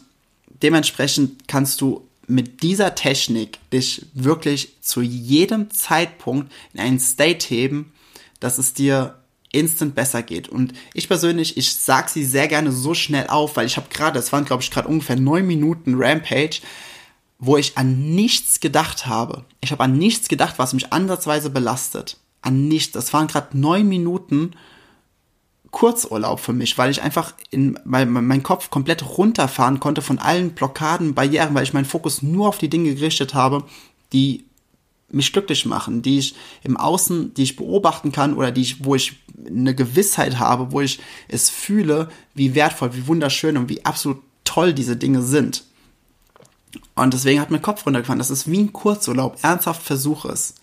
dementsprechend 0.63 1.49
kannst 1.49 1.81
du 1.81 2.07
mit 2.27 2.63
dieser 2.63 2.95
Technik 2.95 3.59
dich 3.73 4.05
wirklich 4.13 4.75
zu 4.83 5.01
jedem 5.01 5.71
Zeitpunkt 5.71 6.53
in 6.75 6.81
einen 6.81 7.01
State 7.01 7.49
heben, 7.49 7.93
dass 8.41 8.59
es 8.59 8.75
dir 8.75 9.19
instant 9.51 9.95
besser 9.95 10.23
geht. 10.23 10.49
Und 10.49 10.73
ich 10.95 11.09
persönlich, 11.09 11.57
ich 11.57 11.75
sag 11.75 12.09
sie 12.09 12.25
sehr 12.25 12.49
gerne 12.49 12.73
so 12.73 12.95
schnell 12.95 13.29
auf, 13.29 13.57
weil 13.57 13.67
ich 13.67 13.77
habe 13.77 13.89
gerade, 13.89 14.19
es 14.19 14.33
waren 14.33 14.45
glaube 14.45 14.63
ich 14.63 14.71
gerade 14.71 14.89
ungefähr 14.89 15.17
neun 15.17 15.47
Minuten 15.47 15.95
Rampage, 15.97 16.61
wo 17.39 17.57
ich 17.57 17.79
an 17.79 18.15
nichts 18.15 18.61
gedacht 18.61 19.07
habe. 19.07 19.45
Ich 19.61 19.71
habe 19.71 19.85
an 19.85 19.97
nichts 19.97 20.29
gedacht, 20.29 20.55
was 20.59 20.75
mich 20.75 20.93
ansatzweise 20.93 21.51
belastet. 21.51 22.19
An 22.43 22.69
nichts. 22.69 22.93
Das 22.93 23.13
waren 23.13 23.27
gerade 23.27 23.57
neun 23.57 23.89
Minuten 23.89 24.53
Kurzurlaub 25.71 26.41
für 26.41 26.53
mich, 26.53 26.79
weil 26.79 26.91
ich 26.91 27.03
einfach 27.03 27.35
in 27.51 27.79
weil 27.85 28.07
mein 28.07 28.43
Kopf 28.43 28.71
komplett 28.71 29.19
runterfahren 29.19 29.81
konnte 29.81 30.03
von 30.03 30.19
allen 30.19 30.51
Blockaden, 30.51 31.15
Barrieren, 31.15 31.55
weil 31.55 31.63
ich 31.63 31.75
meinen 31.75 31.85
Fokus 31.85 32.23
nur 32.23 32.49
auf 32.49 32.59
die 32.59 32.71
Dinge 32.71 32.95
gerichtet 32.95 33.35
habe, 33.35 33.65
die 34.13 34.48
mich 35.11 35.33
glücklich 35.33 35.65
machen, 35.65 36.03
die 36.03 36.19
ich 36.19 36.35
im 36.63 36.77
Außen, 36.77 37.35
die 37.35 37.43
ich 37.43 37.57
beobachten 37.57 38.13
kann 38.13 38.35
oder 38.35 38.51
die 38.51 38.63
ich, 38.63 38.85
wo 38.85 38.95
ich 38.95 39.17
eine 39.47 39.75
Gewissheit 39.75 40.39
habe, 40.39 40.73
wo 40.73 40.81
ich 40.81 41.01
es 41.29 41.49
fühle, 41.49 42.09
wie 42.35 42.55
wertvoll, 42.55 42.95
wie 42.95 43.07
wunderschön 43.07 43.57
und 43.57 43.69
wie 43.69 43.85
absolut 43.85 44.19
toll 44.45 44.73
diese 44.75 44.97
Dinge 44.97 45.23
sind. 45.23 45.65
Und 46.95 47.15
deswegen 47.15 47.41
hat 47.41 47.51
mein 47.51 47.63
Kopf 47.63 47.87
runtergefahren. 47.87 48.19
Das 48.19 48.31
ist 48.31 48.51
wie 48.51 48.59
ein 48.59 48.73
Kurzurlaub. 48.73 49.39
Ernsthaft 49.43 49.83
versuch 49.83 50.25
es. 50.25 50.55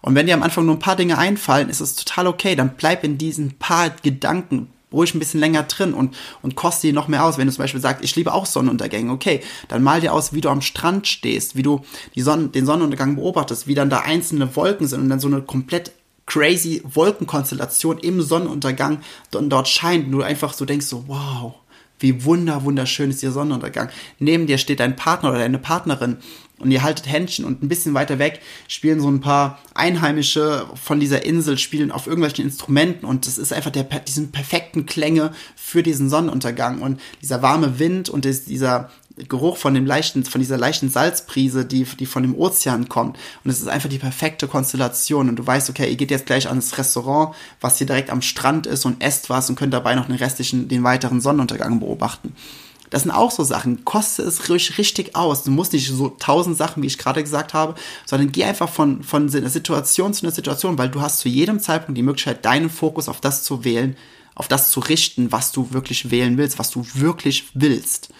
Und 0.00 0.14
wenn 0.14 0.26
dir 0.26 0.34
am 0.34 0.42
Anfang 0.42 0.66
nur 0.66 0.76
ein 0.76 0.80
paar 0.80 0.96
Dinge 0.96 1.18
einfallen, 1.18 1.68
ist 1.68 1.80
es 1.80 1.94
total 1.94 2.26
okay. 2.26 2.56
Dann 2.56 2.76
bleib 2.76 3.04
in 3.04 3.18
diesen 3.18 3.58
paar 3.58 3.90
Gedanken, 3.90 4.70
ruhig 4.92 5.14
ein 5.14 5.18
bisschen 5.18 5.40
länger 5.40 5.64
drin 5.64 5.94
und, 5.94 6.14
und 6.42 6.54
koste 6.54 6.86
die 6.86 6.92
noch 6.92 7.08
mehr 7.08 7.24
aus. 7.24 7.38
Wenn 7.38 7.46
du 7.46 7.52
zum 7.52 7.62
Beispiel 7.62 7.80
sagst, 7.80 8.04
ich 8.04 8.14
liebe 8.16 8.32
auch 8.32 8.46
Sonnenuntergänge, 8.46 9.10
okay, 9.12 9.42
dann 9.68 9.82
mal 9.82 10.00
dir 10.00 10.12
aus, 10.12 10.32
wie 10.32 10.40
du 10.40 10.48
am 10.48 10.62
Strand 10.62 11.06
stehst, 11.06 11.56
wie 11.56 11.62
du 11.62 11.82
die 12.14 12.22
Sonne, 12.22 12.48
den 12.48 12.66
Sonnenuntergang 12.66 13.16
beobachtest, 13.16 13.66
wie 13.66 13.74
dann 13.74 13.90
da 13.90 14.00
einzelne 14.00 14.54
Wolken 14.56 14.86
sind 14.86 15.00
und 15.00 15.10
dann 15.10 15.20
so 15.20 15.28
eine 15.28 15.42
komplett 15.42 15.92
crazy 16.26 16.82
Wolkenkonstellation 16.84 17.98
im 17.98 18.20
Sonnenuntergang 18.20 19.00
dort 19.30 19.68
scheint 19.68 20.06
und 20.06 20.12
du 20.12 20.22
einfach 20.22 20.52
so 20.52 20.64
denkst 20.64 20.86
so, 20.86 21.04
wow, 21.06 21.54
wie 21.98 22.24
wunder, 22.24 22.64
wunderschön 22.64 23.10
ist 23.10 23.22
der 23.22 23.32
Sonnenuntergang. 23.32 23.88
Neben 24.18 24.46
dir 24.46 24.58
steht 24.58 24.80
dein 24.80 24.96
Partner 24.96 25.30
oder 25.30 25.38
deine 25.38 25.58
Partnerin 25.58 26.18
und 26.58 26.70
ihr 26.70 26.82
haltet 26.82 27.06
Händchen 27.06 27.44
und 27.44 27.62
ein 27.62 27.68
bisschen 27.68 27.94
weiter 27.94 28.18
weg 28.18 28.40
spielen 28.68 29.00
so 29.00 29.08
ein 29.08 29.20
paar 29.20 29.58
Einheimische 29.74 30.66
von 30.74 31.00
dieser 31.00 31.24
Insel 31.24 31.58
spielen 31.58 31.90
auf 31.90 32.06
irgendwelchen 32.06 32.44
Instrumenten 32.44 33.04
und 33.04 33.26
das 33.26 33.38
ist 33.38 33.52
einfach 33.52 33.70
der, 33.70 33.84
diesen 33.84 34.32
perfekten 34.32 34.86
Klänge 34.86 35.32
für 35.54 35.82
diesen 35.82 36.08
Sonnenuntergang 36.08 36.80
und 36.80 37.00
dieser 37.22 37.42
warme 37.42 37.78
Wind 37.78 38.08
und 38.08 38.24
dieser 38.24 38.90
Geruch 39.16 39.56
von 39.56 39.72
dem 39.72 39.86
leichten, 39.86 40.24
von 40.24 40.40
dieser 40.40 40.58
leichten 40.58 40.90
Salzprise, 40.90 41.64
die, 41.64 41.84
die 41.84 42.06
von 42.06 42.22
dem 42.22 42.34
Ozean 42.34 42.88
kommt. 42.88 43.16
Und 43.44 43.50
es 43.50 43.60
ist 43.60 43.68
einfach 43.68 43.88
die 43.88 43.98
perfekte 43.98 44.46
Konstellation. 44.46 45.28
Und 45.28 45.36
du 45.36 45.46
weißt, 45.46 45.70
okay, 45.70 45.88
ihr 45.88 45.96
geht 45.96 46.10
jetzt 46.10 46.26
gleich 46.26 46.48
ans 46.48 46.76
Restaurant, 46.76 47.34
was 47.60 47.78
hier 47.78 47.86
direkt 47.86 48.10
am 48.10 48.20
Strand 48.20 48.66
ist 48.66 48.84
und 48.84 49.02
esst 49.02 49.30
was 49.30 49.48
und 49.48 49.56
könnt 49.56 49.72
dabei 49.72 49.94
noch 49.94 50.06
den 50.06 50.16
restlichen, 50.16 50.68
den 50.68 50.84
weiteren 50.84 51.22
Sonnenuntergang 51.22 51.80
beobachten. 51.80 52.34
Das 52.90 53.02
sind 53.02 53.10
auch 53.10 53.30
so 53.30 53.42
Sachen. 53.42 53.84
Koste 53.84 54.22
es 54.22 54.48
richtig 54.48 55.16
aus. 55.16 55.44
Du 55.44 55.50
musst 55.50 55.72
nicht 55.72 55.88
so 55.88 56.10
tausend 56.10 56.56
Sachen, 56.56 56.82
wie 56.82 56.86
ich 56.86 56.98
gerade 56.98 57.22
gesagt 57.22 57.54
habe, 57.54 57.74
sondern 58.04 58.32
geh 58.32 58.44
einfach 58.44 58.68
von, 58.68 59.02
von 59.02 59.34
einer 59.34 59.48
Situation 59.48 60.14
zu 60.14 60.24
einer 60.24 60.34
Situation, 60.34 60.78
weil 60.78 60.90
du 60.90 61.00
hast 61.00 61.18
zu 61.18 61.28
jedem 61.28 61.58
Zeitpunkt 61.58 61.98
die 61.98 62.02
Möglichkeit, 62.02 62.44
deinen 62.44 62.70
Fokus 62.70 63.08
auf 63.08 63.20
das 63.20 63.42
zu 63.42 63.64
wählen, 63.64 63.96
auf 64.34 64.46
das 64.46 64.70
zu 64.70 64.80
richten, 64.80 65.32
was 65.32 65.52
du 65.52 65.72
wirklich 65.72 66.10
wählen 66.10 66.36
willst, 66.36 66.58
was 66.58 66.70
du 66.70 66.86
wirklich 66.94 67.46
willst. 67.54 68.10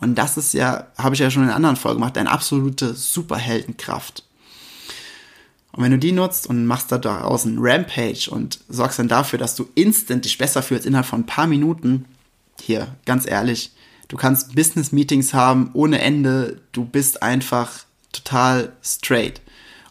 Und 0.00 0.16
das 0.16 0.36
ist 0.36 0.54
ja, 0.54 0.88
habe 0.98 1.14
ich 1.14 1.20
ja 1.20 1.30
schon 1.30 1.44
in 1.44 1.50
anderen 1.50 1.76
Folge 1.76 1.96
gemacht, 1.96 2.18
eine 2.18 2.30
absolute 2.30 2.94
Superheldenkraft. 2.94 4.24
Und 5.72 5.82
wenn 5.82 5.92
du 5.92 5.98
die 5.98 6.12
nutzt 6.12 6.46
und 6.46 6.66
machst 6.66 6.92
da 6.92 6.98
daraus 6.98 7.46
einen 7.46 7.58
Rampage 7.58 8.28
und 8.30 8.60
sorgst 8.68 8.98
dann 8.98 9.08
dafür, 9.08 9.38
dass 9.38 9.56
du 9.56 9.68
instant 9.74 10.24
dich 10.24 10.38
besser 10.38 10.62
fühlst 10.62 10.86
innerhalb 10.86 11.06
von 11.06 11.20
ein 11.20 11.26
paar 11.26 11.46
Minuten, 11.46 12.04
hier, 12.60 12.94
ganz 13.04 13.26
ehrlich, 13.26 13.72
Du 14.08 14.16
kannst 14.16 14.54
Business-Meetings 14.54 15.34
haben 15.34 15.70
ohne 15.72 16.00
Ende. 16.00 16.60
Du 16.72 16.84
bist 16.84 17.22
einfach 17.22 17.84
total 18.12 18.72
straight. 18.82 19.40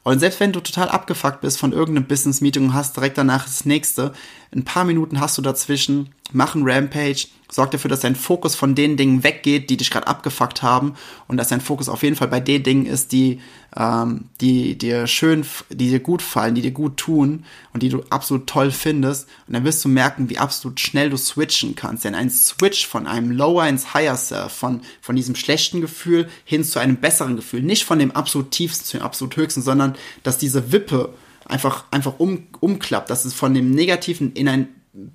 Und 0.04 0.20
selbst 0.20 0.40
wenn 0.40 0.52
du 0.52 0.60
total 0.60 0.90
abgefuckt 0.90 1.42
bist 1.42 1.58
von 1.58 1.72
irgendeinem 1.72 2.08
Business-Meeting 2.08 2.66
und 2.66 2.74
hast 2.74 2.96
direkt 2.96 3.18
danach 3.18 3.46
das 3.46 3.66
nächste, 3.66 4.14
ein 4.54 4.66
paar 4.66 4.84
Minuten 4.84 5.20
hast 5.20 5.38
du 5.38 5.42
dazwischen, 5.42 6.14
mach 6.32 6.56
ein 6.56 6.64
Rampage, 6.64 7.28
sorg 7.54 7.70
dafür, 7.70 7.90
dass 7.90 8.00
dein 8.00 8.16
Fokus 8.16 8.56
von 8.56 8.74
den 8.74 8.98
Dingen 8.98 9.24
weggeht, 9.24 9.70
die 9.70 9.78
dich 9.78 9.92
gerade 9.92 10.08
abgefuckt 10.08 10.64
haben 10.64 10.96
und 11.28 11.38
dass 11.38 11.50
dein 11.50 11.62
Fokus 11.62 11.88
auf 11.88 12.02
jeden 12.02 12.16
Fall 12.16 12.28
bei 12.28 12.40
den 12.40 12.64
Dingen 12.64 12.86
ist, 12.88 13.12
die, 13.12 13.42
ähm, 13.78 14.30
die 14.42 14.76
dir 14.76 15.06
schön, 15.06 15.46
die 15.70 15.92
dir 15.92 16.00
gut 16.00 16.24
fallen, 16.24 16.56
die 16.56 16.64
dir 16.64 16.72
gut 16.72 16.98
tun 16.98 17.46
und 17.72 17.84
die 17.84 17.90
du 17.90 18.02
absolut 18.10 18.48
toll 18.48 18.72
findest. 18.72 19.28
Und 19.48 19.54
dann 19.54 19.66
wirst 19.66 19.86
du 19.86 19.90
merken, 19.90 20.32
wie 20.32 20.40
absolut 20.40 20.80
schnell 20.80 21.12
du 21.12 21.18
switchen 21.18 21.76
kannst. 21.76 22.06
Denn 22.06 22.16
ein 22.16 22.32
Switch 22.32 22.88
von 22.88 23.06
einem 23.06 23.30
Lower 23.30 23.68
ins 23.68 23.94
Higher 23.94 24.18
Self, 24.18 24.52
von, 24.52 24.82
von 25.00 25.16
diesem 25.16 25.36
schlechten 25.36 25.80
Gefühl 25.80 26.28
hin 26.46 26.64
zu 26.64 26.80
einem 26.80 26.98
besseren 26.98 27.36
Gefühl, 27.36 27.62
nicht 27.62 27.86
von 27.86 28.00
dem 28.00 28.12
absolut 28.12 28.50
tiefsten 28.50 28.86
zu 28.86 28.98
dem 28.98 29.06
absolut 29.06 29.38
höchsten, 29.38 29.62
sondern 29.62 29.96
dass 30.24 30.40
diese 30.40 30.72
Wippe 30.72 31.14
einfach, 31.46 31.86
einfach 31.92 32.16
um, 32.18 32.48
umklappt, 32.62 33.12
dass 33.12 33.26
es 33.26 33.36
von 33.36 33.54
dem 33.54 33.72
Negativen 33.72 34.34
in 34.34 34.48
ein 34.48 34.70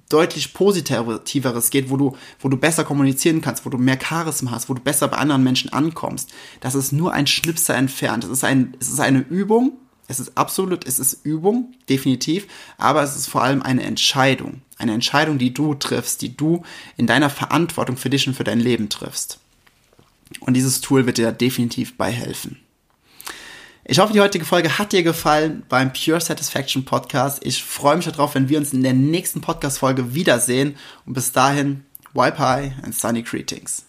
deutlich 0.08 0.54
positiveres 0.54 1.70
geht, 1.70 1.90
wo 1.90 1.96
du, 1.96 2.16
wo 2.40 2.48
du 2.48 2.56
besser 2.56 2.84
kommunizieren 2.84 3.40
kannst, 3.40 3.64
wo 3.64 3.70
du 3.70 3.78
mehr 3.78 3.98
Charisma 4.00 4.50
hast, 4.50 4.68
wo 4.68 4.74
du 4.74 4.82
besser 4.82 5.06
bei 5.08 5.18
anderen 5.18 5.44
Menschen 5.44 5.72
ankommst. 5.72 6.30
Das 6.60 6.74
ist 6.74 6.92
nur 6.92 7.12
ein 7.12 7.26
Schnipser 7.26 7.76
entfernt. 7.76 8.24
Es 8.24 8.30
ist 8.30 8.44
ein, 8.44 8.76
es 8.80 8.88
ist 8.88 9.00
eine 9.00 9.20
Übung. 9.20 9.78
Es 10.10 10.20
ist 10.20 10.38
absolut, 10.38 10.86
es 10.86 10.98
ist 10.98 11.24
Übung, 11.24 11.74
definitiv. 11.88 12.46
Aber 12.78 13.02
es 13.02 13.14
ist 13.14 13.28
vor 13.28 13.42
allem 13.42 13.62
eine 13.62 13.82
Entscheidung. 13.82 14.62
Eine 14.78 14.94
Entscheidung, 14.94 15.38
die 15.38 15.52
du 15.52 15.74
triffst, 15.74 16.22
die 16.22 16.36
du 16.36 16.62
in 16.96 17.06
deiner 17.06 17.30
Verantwortung 17.30 17.96
für 17.96 18.10
dich 18.10 18.26
und 18.26 18.34
für 18.34 18.44
dein 18.44 18.60
Leben 18.60 18.88
triffst. 18.88 19.38
Und 20.40 20.54
dieses 20.54 20.80
Tool 20.80 21.06
wird 21.06 21.18
dir 21.18 21.30
definitiv 21.30 21.96
bei 21.96 22.10
helfen. 22.10 22.58
Ich 23.90 23.98
hoffe, 23.98 24.12
die 24.12 24.20
heutige 24.20 24.44
Folge 24.44 24.78
hat 24.78 24.92
dir 24.92 25.02
gefallen 25.02 25.62
beim 25.66 25.90
Pure 25.94 26.20
Satisfaction 26.20 26.84
Podcast. 26.84 27.42
Ich 27.42 27.64
freue 27.64 27.96
mich 27.96 28.04
darauf, 28.04 28.34
wenn 28.34 28.50
wir 28.50 28.58
uns 28.58 28.74
in 28.74 28.82
der 28.82 28.92
nächsten 28.92 29.40
Podcast-Folge 29.40 30.12
wiedersehen. 30.12 30.76
Und 31.06 31.14
bis 31.14 31.32
dahin, 31.32 31.86
wipe 32.12 32.38
high 32.38 32.72
and 32.84 32.94
sunny 32.94 33.22
greetings. 33.22 33.86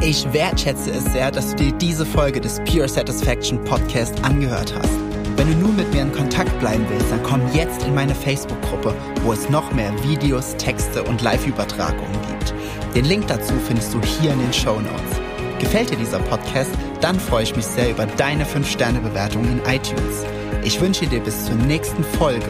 Ich 0.00 0.32
wertschätze 0.32 0.92
es 0.92 1.04
sehr, 1.06 1.32
dass 1.32 1.50
du 1.50 1.64
dir 1.64 1.72
diese 1.72 2.06
Folge 2.06 2.40
des 2.40 2.60
Pure 2.60 2.88
Satisfaction 2.88 3.64
Podcast 3.64 4.14
angehört 4.22 4.72
hast. 4.72 4.94
Wenn 5.34 5.48
du 5.48 5.58
nun 5.58 5.74
mit 5.74 5.92
mir 5.92 6.02
in 6.02 6.12
Kontakt 6.12 6.56
bleiben 6.60 6.86
willst, 6.90 7.10
dann 7.10 7.24
komm 7.24 7.40
jetzt 7.52 7.82
in 7.82 7.94
meine 7.96 8.14
Facebook-Gruppe, 8.14 8.94
wo 9.24 9.32
es 9.32 9.50
noch 9.50 9.72
mehr 9.72 9.92
Videos, 10.04 10.56
Texte 10.58 11.02
und 11.02 11.22
Live-Übertragungen 11.22 12.20
gibt. 12.28 12.54
Den 12.94 13.04
Link 13.04 13.26
dazu 13.26 13.54
findest 13.66 13.92
du 13.92 14.00
hier 14.00 14.32
in 14.32 14.38
den 14.38 14.52
Show 14.52 14.78
Notes. 14.80 15.27
Gefällt 15.58 15.90
dir 15.90 15.96
dieser 15.96 16.20
Podcast? 16.20 16.70
Dann 17.00 17.18
freue 17.18 17.42
ich 17.42 17.56
mich 17.56 17.66
sehr 17.66 17.90
über 17.90 18.06
deine 18.06 18.44
5-Sterne-Bewertung 18.44 19.44
in 19.44 19.58
iTunes. 19.66 20.24
Ich 20.64 20.80
wünsche 20.80 21.06
dir 21.06 21.20
bis 21.20 21.44
zur 21.44 21.56
nächsten 21.56 22.04
Folge 22.04 22.48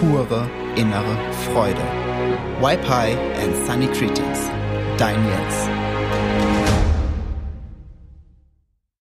pure 0.00 0.48
innere 0.76 1.16
Freude. 1.52 1.82
Wipe 2.60 2.88
High 2.88 3.16
and 3.42 3.66
Sunny 3.66 3.86
Greetings. 3.86 4.50
Dein 4.98 5.16
Jens. 5.26 5.83